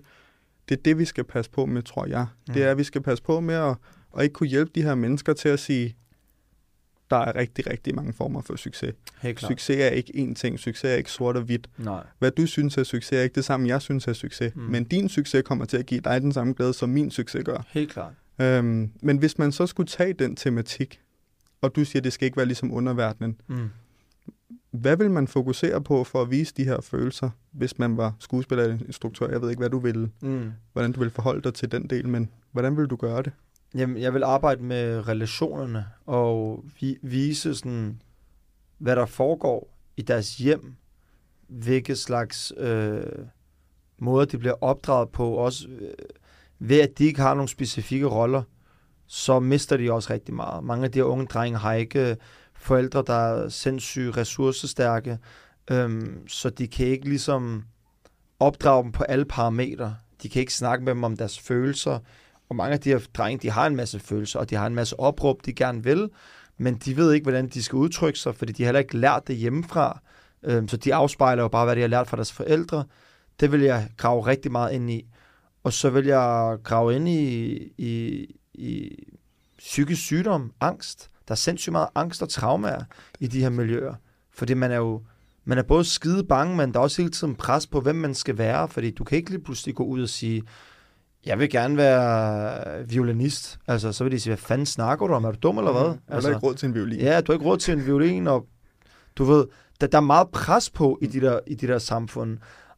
[0.70, 2.26] Det er det, vi skal passe på med, tror jeg.
[2.48, 2.54] Mm.
[2.54, 3.76] Det er, at vi skal passe på med at,
[4.18, 5.96] at ikke kunne hjælpe de her mennesker til at sige,
[7.12, 8.94] der er rigtig, rigtig mange former for succes.
[9.48, 10.60] Succes er ikke én ting.
[10.60, 11.70] Succes er ikke sort og hvidt.
[11.78, 12.04] Nej.
[12.20, 14.56] Hvad du synes er succes, er ikke det samme, jeg synes er succes.
[14.56, 14.62] Mm.
[14.62, 14.72] Mm.
[14.72, 17.66] Men din succes kommer til at give dig den samme glæde, som min succes gør.
[17.70, 18.14] Helt klart.
[18.42, 21.00] Øhm, men hvis man så skulle tage den tematik,
[21.62, 23.70] og du siger, at det skal ikke være ligesom underverdenen, Mm.
[24.72, 28.64] hvad vil man fokusere på for at vise de her følelser, hvis man var skuespiller
[28.64, 29.28] eller instruktør?
[29.30, 30.52] Jeg ved ikke, hvad du ville, Mm.
[30.74, 33.32] hvordan du vil forholde dig til den del, men hvordan vil du gøre det?
[33.76, 38.02] Jamen, jeg vil arbejde med relationerne og vi, vise sådan,
[38.78, 40.76] hvad der foregår i deres hjem,
[41.48, 43.04] hvilke slags øh,
[43.98, 45.94] måder de bliver opdraget på, også øh,
[46.60, 48.44] ved at de ikke har nogle specifikke roller,
[49.08, 50.64] så mister de også rigtig meget.
[50.64, 52.16] Mange af de her unge drenge har ikke øh,
[52.54, 55.18] forældre, der er sindssyge, ressourcestærke,
[55.72, 57.64] øhm, så de kan ikke ligesom
[58.40, 59.96] opdrage dem på alle parametre.
[60.24, 62.00] De kan ikke snakke med dem om deres følelser,
[62.52, 64.76] og mange af de her drenge, de har en masse følelser, og de har en
[64.76, 66.10] masse opråb, de gerne vil,
[66.58, 69.28] men de ved ikke, hvordan de skal udtrykke sig, fordi de har heller ikke lært
[69.28, 70.02] det hjemmefra.
[70.44, 72.84] Øhm, så de afspejler jo bare, hvad de har lært fra deres forældre.
[73.40, 75.06] Det vil jeg grave rigtig meget ind i.
[75.64, 78.98] Og så vil jeg grave ind i, i, i
[79.58, 81.10] psykisk sygdom, angst.
[81.28, 82.84] Der er sindssygt meget angst og traumer
[83.20, 83.96] i de her miljøer.
[84.34, 85.02] Fordi man er jo
[85.46, 88.14] man er både skide bange, men der er også hele tiden pres på, hvem man
[88.14, 88.68] skal være.
[88.68, 90.44] Fordi du kan ikke lige pludselig gå ud og sige,
[91.26, 93.60] jeg vil gerne være violinist.
[93.68, 95.24] Altså, så vil de sige, hvad fanden snakker du om?
[95.26, 95.82] Er du dum eller hvad?
[95.82, 97.00] Har altså, ikke råd til en violin.
[97.00, 98.46] Ja, du har ikke råd til en violin, og
[99.16, 99.46] du ved,
[99.82, 102.38] der, der er meget pres på i de, der, i de der samfund.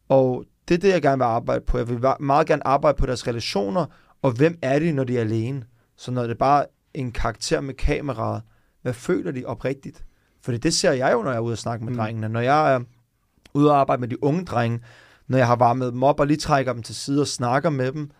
[0.09, 1.77] Og det er det, jeg gerne vil arbejde på.
[1.77, 3.85] Jeg vil meget gerne arbejde på deres relationer,
[4.21, 5.63] og hvem er de, når de er alene?
[5.97, 8.41] Så når det er bare en karakter med kameraet,
[8.81, 10.03] hvad føler de oprigtigt?
[10.41, 11.95] Fordi det ser jeg jo, når jeg er ude og snakke med Mm.
[11.95, 12.03] mm.
[12.03, 12.29] drengene.
[12.29, 12.79] Når jeg er
[13.53, 14.79] ude og arbejde med de unge drenge,
[15.27, 17.91] når jeg har varmet dem op og lige trækker dem til side og snakker med
[17.91, 18.11] dem,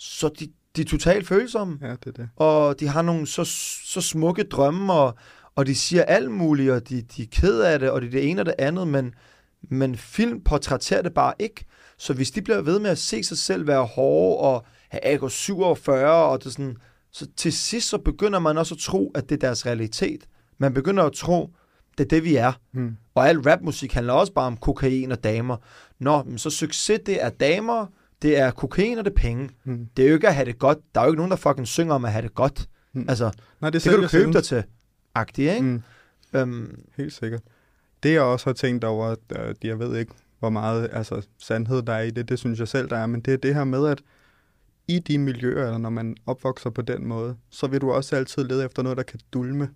[0.00, 2.28] så de, de er totalt følsomme Ja, det er det.
[2.36, 3.44] og de har nogle så,
[3.84, 5.14] så smukke drømme, og,
[5.56, 8.10] og de siger alt muligt, og de, de er ked af det, og det er
[8.10, 9.14] det ene og det andet, men,
[9.62, 11.64] men film portrætterer det bare ikke.
[11.98, 15.90] Så hvis de bliver ved med at se sig selv være hårde og have AK-47,
[16.06, 16.76] og det sådan,
[17.12, 20.24] så til sidst så begynder man også at tro, at det er deres realitet.
[20.58, 21.50] Man begynder at tro,
[21.98, 22.52] det er det, vi er.
[22.72, 22.96] Hmm.
[23.14, 25.56] Og al rapmusik handler også bare om kokain og damer.
[25.98, 27.86] Nå, men så succes, det er damer,
[28.22, 29.50] det er kokain og det er penge.
[29.64, 29.86] Hmm.
[29.96, 30.78] Det er jo ikke at have det godt.
[30.94, 32.68] Der er jo ikke nogen, der fucking synger om at have det godt.
[32.92, 33.06] Hmm.
[33.08, 34.64] Altså, Nej, det, det kan du købe dig til.
[35.14, 35.62] Agtigt, ikke?
[35.66, 35.82] Mm.
[36.34, 37.40] Øhm, Helt sikkert.
[38.02, 39.18] Det jeg også har tænkt over, at
[39.48, 42.68] øh, jeg ved ikke, hvor meget altså, sandhed der er i det, det synes jeg
[42.68, 44.02] selv, der er, men det er det her med, at
[44.88, 48.44] i de miljøer, eller når man opvokser på den måde, så vil du også altid
[48.44, 49.68] lede efter noget, der kan dulme.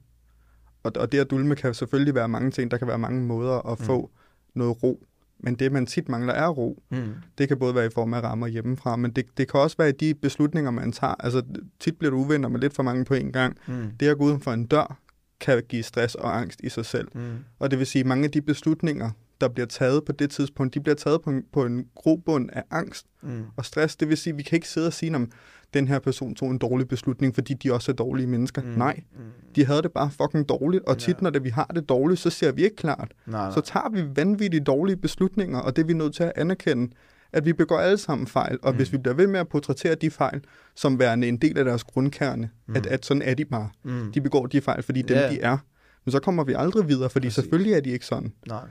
[0.83, 3.67] Og, og det at dulme kan selvfølgelig være mange ting, der kan være mange måder
[3.73, 3.85] at Mm.
[3.85, 4.11] få
[4.55, 5.05] noget ro.
[5.45, 6.83] Men det, man tit mangler, er ro.
[6.91, 9.77] mm, Det kan både være i form af rammer hjemmefra, men det, det kan også
[9.79, 11.15] være i de beslutninger, man tager.
[11.21, 11.43] Altså,
[11.81, 13.57] tit bliver du uvenner med lidt for mange på en gang.
[13.67, 14.99] mm, Det at gå uden for en dør,
[15.41, 17.09] kan give stress og angst i sig selv.
[17.15, 17.21] mm,
[17.59, 20.75] Og det vil sige, at mange af de beslutninger, der bliver taget på det tidspunkt,
[20.75, 23.97] de bliver taget på en, på en grobund af angst mm, og stress.
[23.97, 25.31] Det vil sige, at vi kan ikke sidde og sige, om
[25.75, 28.63] den her person tog en dårlig beslutning, fordi de også er dårlige mennesker.
[28.63, 28.69] mm.
[28.69, 29.19] Nej, Mm,
[29.57, 31.21] de havde det bare fucking dårligt, og tit, Ja.
[31.21, 33.13] når det, vi har det dårligt, så ser vi ikke klart.
[33.27, 36.93] nej, Så tager vi vanvittigt dårlige beslutninger, og det er vi nødt til at anerkende,
[37.33, 38.77] at vi begår alle sammen fejl, og Mm.
[38.77, 40.41] hvis vi bliver ved med at portrættere de fejl
[40.75, 42.77] som værende en del af deres grundkerne, Mm.
[42.77, 43.69] at, at sådan er de bare.
[43.83, 45.31] mm, De begår de fejl, fordi dem Ja.
[45.31, 45.59] de er.
[46.05, 47.35] Men så kommer vi aldrig videre, fordi Præcis.
[47.35, 48.33] selvfølgelig er de ikke sådan.
[48.49, 48.65] nej.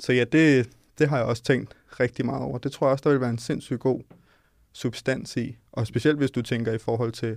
[0.00, 2.58] Så ja, det, det har jeg også tænkt rigtig meget over.
[2.58, 4.00] Det tror jeg også, der vil være en sindssygt god
[4.74, 5.56] substans i.
[5.72, 7.36] Og specielt hvis du tænker i forhold til,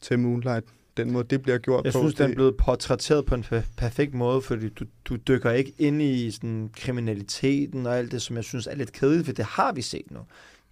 [0.00, 0.64] til Moonlight,
[0.96, 1.98] den måde, det bliver gjort Jeg på.
[1.98, 5.50] synes, den er det, blevet portrætteret på en per- perfekt måde, fordi du, du dykker
[5.50, 9.32] ikke ind i sådan, kriminaliteten og alt det, som jeg synes er lidt kedeligt, for
[9.32, 10.20] det har vi set nu.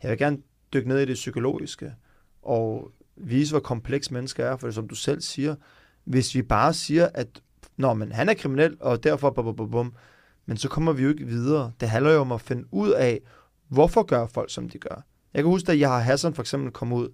[0.02, 0.38] Jeg vil gerne
[0.72, 1.94] dykke ned i det psykologiske
[2.42, 5.54] og vise, hvor kompleks mennesker er, for som du selv siger,
[6.04, 7.28] hvis vi bare siger, at
[7.76, 9.94] Nå, men han er kriminel, og derfor bum, bum, bum, bum,
[10.46, 11.72] men så kommer vi jo ikke videre.
[11.80, 13.20] Det handler jo om at finde ud af,
[13.68, 15.04] hvorfor gør folk, som de gør.
[15.34, 17.08] Jeg kan huske, at jeg har Hassan for eksempel kom ud,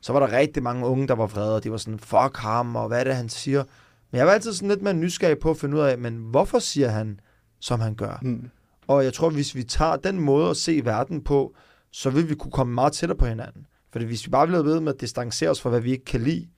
[0.00, 2.76] så var der rigtig mange unge, der var vrede, og de var sådan, fuck ham,
[2.76, 3.64] og hvad er det, han siger?
[4.10, 6.58] Men jeg var altid sådan lidt mere nysgerrig på at finde ud af, men hvorfor
[6.58, 7.20] siger han,
[7.60, 8.18] som han gør?
[8.22, 8.50] mm,
[8.86, 11.54] Og jeg tror, hvis vi tager den måde at se verden på,
[11.90, 13.66] så vil vi kunne komme meget tættere på hinanden.
[13.92, 16.20] Fordi hvis vi bare bliver ved med at distancere os fra, hvad vi ikke kan
[16.22, 16.48] lide,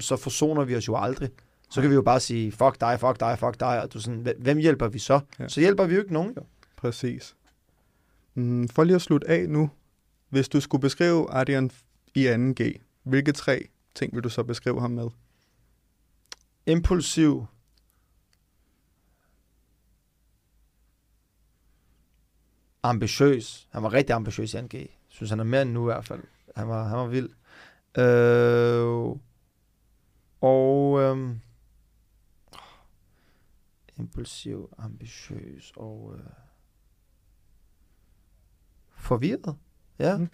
[0.00, 1.28] så forsoner vi os jo aldrig.
[1.70, 4.20] Så kan vi jo bare sige, fuck dig, fuck dig, fuck dig, og du sådan,
[4.20, 5.20] "Hvem- hvem hjælper vi så?
[5.38, 5.48] Ja.
[5.48, 6.42] Så hjælper vi jo ikke nogen, jo.
[6.76, 7.36] præcis.
[8.34, 9.70] Mm, for lige at slutte af nu.
[10.28, 11.70] Hvis du skulle beskrive Adrian
[12.14, 15.10] i 2G, hvilke tre ting vil du så beskrive ham med?
[16.66, 17.46] Impulsiv,
[22.82, 23.68] ambitiøs.
[23.72, 24.76] Han var rigtig ambitiøs i 2G.
[24.76, 26.22] Jeg synes, han er mere end nu i hvert fald.
[26.56, 27.30] Han var, han var vild.
[27.98, 29.16] Øh,
[30.40, 31.36] og øh,
[33.96, 36.24] impulsiv, ambitiøs og øh,
[38.90, 39.56] forvirret.
[39.98, 40.18] Ja.
[40.18, 40.28] Mm.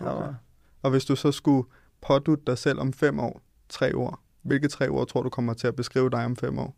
[0.00, 0.26] Okay.
[0.26, 0.34] Ja.
[0.82, 1.68] Og hvis du så skulle
[2.00, 5.66] pådutte dig selv om fem år, tre år, hvilke tre ord tror du kommer til
[5.66, 6.76] at beskrive dig om fem år?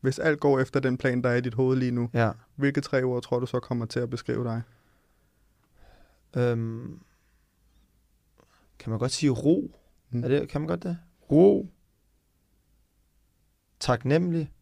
[0.00, 2.32] Hvis alt går efter den plan, der er i dit hoved lige nu, ja.
[2.54, 4.62] hvilke tre ord tror du så kommer til at beskrive dig?
[6.36, 7.00] Øhm,
[8.78, 9.80] kan man godt sige ro?
[10.10, 10.24] Mm.
[10.24, 10.98] Er det, kan man godt det?
[11.30, 11.68] Ro.
[13.80, 14.52] Taknemmelig.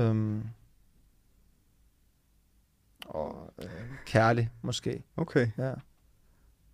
[0.00, 0.42] Øhm,
[3.06, 3.70] og øh,
[4.06, 5.02] kærlig, måske.
[5.16, 5.72] Okay, Ja.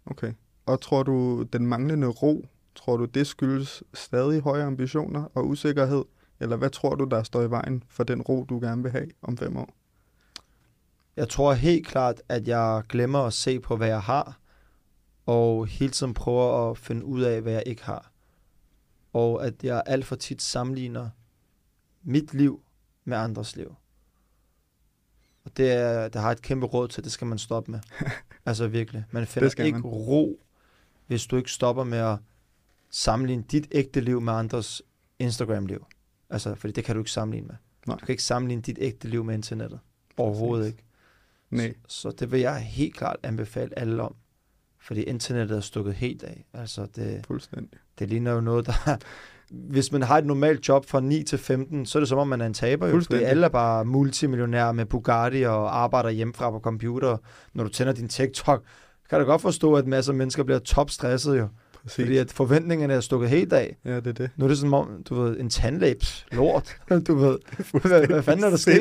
[0.06, 0.32] okay.
[0.66, 6.04] Og tror du, den manglende ro, tror du, det skyldes stadig høje ambitioner og usikkerhed?
[6.40, 9.10] Eller hvad tror du, der står i vejen for den ro, du gerne vil have
[9.22, 9.68] om fem år?
[11.16, 14.38] Jeg tror helt klart, at jeg glemmer at se på, hvad jeg har,
[15.26, 18.12] og hele tiden prøver at finde ud af, hvad jeg ikke har.
[19.12, 21.10] Og at jeg alt for tit sammenligner
[22.02, 22.62] mit liv
[23.06, 23.74] med andres liv.
[25.44, 27.80] Og det, er, det har et kæmpe råd til, det skal man stoppe med.
[28.46, 29.04] altså virkelig.
[29.10, 29.90] Man finder ikke man.
[29.90, 30.40] ro,
[31.06, 32.18] hvis du ikke stopper med at
[32.90, 34.82] sammenligne dit ægte liv med andres
[35.18, 35.86] Instagram-liv.
[36.30, 37.56] Altså, fordi det kan du ikke sammenligne med.
[37.86, 37.96] Nej.
[37.96, 39.80] Du kan ikke sammenligne dit ægte liv med internettet.
[40.16, 40.72] Overhovedet Præcis.
[40.72, 40.84] ikke.
[41.50, 44.14] Nej, Så, så det vil jeg helt klart anbefale alle om.
[44.78, 46.46] Fordi internettet er stukket helt af.
[46.52, 47.78] Altså, det, fuldstændig.
[47.98, 48.96] det ligner jo noget, der...
[49.50, 52.28] Hvis man har et normalt job fra 9 til 15, så er det som om,
[52.28, 52.86] man er en taber.
[52.86, 57.16] Jo, fordi alle er bare multimillionærer med Bugatti og arbejder hjemmefra på computer.
[57.54, 58.62] Når du tænder din TikTok,
[59.10, 61.48] kan du godt forstå, at masser af mennesker bliver topstresset jo.
[61.86, 62.04] Præcis.
[62.04, 63.76] Fordi at forventningerne er stukket helt af.
[63.84, 64.30] Ja, det er det.
[64.36, 66.76] Nu er det sådan, om, du ved, en tandlæge, pff, lort.
[67.06, 67.38] du ved,
[67.88, 68.80] hvad, hvad fanden er der sket?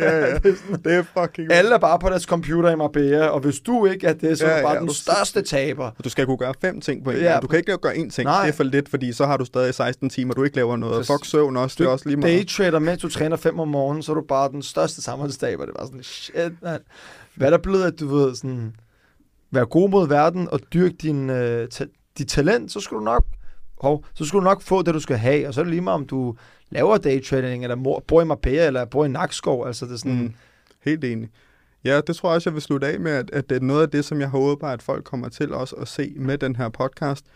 [0.00, 0.34] ja, ja.
[0.38, 1.52] Det er sådan- Det er fucking...
[1.52, 4.46] alle er bare på deres computer i Marbella, og hvis du ikke er det, så
[4.46, 5.84] Ja, er du bare ja, den du- største taber.
[5.98, 7.42] Og Du skal kunne gøre fem ting på en Ja, gang.
[7.42, 8.24] Du kan ikke gøre én ting.
[8.24, 8.42] Nej.
[8.42, 11.06] Det er for lidt, fordi så har du stadig 16 timer, du ikke laver noget.
[11.06, 12.32] Fuck søvn også, det er Du også lige meget.
[12.36, 15.64] Daytrader, mens du træner fem om morgenen, så er du bare den største samfundstaber.
[15.64, 16.78] Det var sådan, shit, man.
[17.34, 18.72] Hvad er der blevet, at du ved, sådan,
[19.50, 21.68] være god mod verden og dyrke din, øh,
[22.18, 23.24] dit talent, så skal du nok
[23.80, 25.48] hov, så skulle du nok få det, du skal have.
[25.48, 26.36] Og så er det lige meget, om du
[26.70, 29.66] laver daytrading, eller bor i Marbella, eller bor i Nakskov.
[29.66, 30.34] Altså, det er sådan, Mm.
[30.80, 31.28] Helt enig.
[31.84, 33.82] Ja, det tror jeg også, jeg vil slutte af med, at, at det er noget
[33.82, 36.68] af det, som jeg håber, at folk kommer til også at se med den her
[36.68, 37.26] podcast,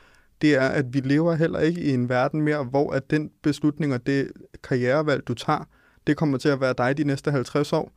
[0.42, 3.94] det er, at vi lever heller ikke i en verden mere, hvor at den beslutning
[3.94, 4.30] og det
[4.62, 5.68] karrierevalg, du tager,
[6.06, 7.92] det kommer til at være dig de næste 50 år.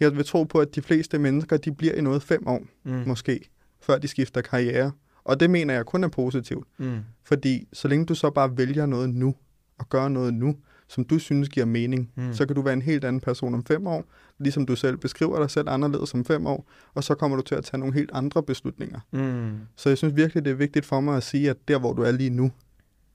[0.00, 3.02] Jeg vil tro på, at de fleste mennesker, de bliver i noget fem år, mm,
[3.06, 3.50] måske,
[3.80, 4.92] før de skifter karriere.
[5.24, 6.66] Og det mener jeg kun er positivt.
[6.78, 9.34] mm, Fordi så længe du så bare vælger noget nu,
[9.78, 10.56] og gør noget nu,
[10.88, 12.32] som du synes giver mening, Mm.
[12.32, 14.04] så kan du være en helt anden person om fem år,
[14.38, 17.54] ligesom du selv beskriver dig selv anderledes om fem år, og så kommer du til
[17.54, 19.00] at tage nogle helt andre beslutninger.
[19.12, 19.58] mm.
[19.76, 22.02] Så jeg synes virkelig, det er vigtigt for mig at sige, at der, hvor du
[22.02, 22.52] er lige nu,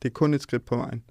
[0.01, 1.03] det er kun et skridt på vejen.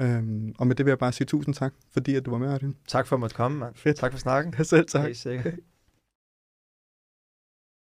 [0.00, 2.48] Øhm, og med det vil jeg bare sige tusind tak, fordi at du var med,
[2.48, 2.76] Arden.
[2.88, 3.74] Tak for at måtte komme, mand.
[3.74, 3.96] Fedt.
[3.96, 4.54] Tak for snakken.
[4.64, 5.04] Selv tak.
[5.04, 5.54] Helt sikkert.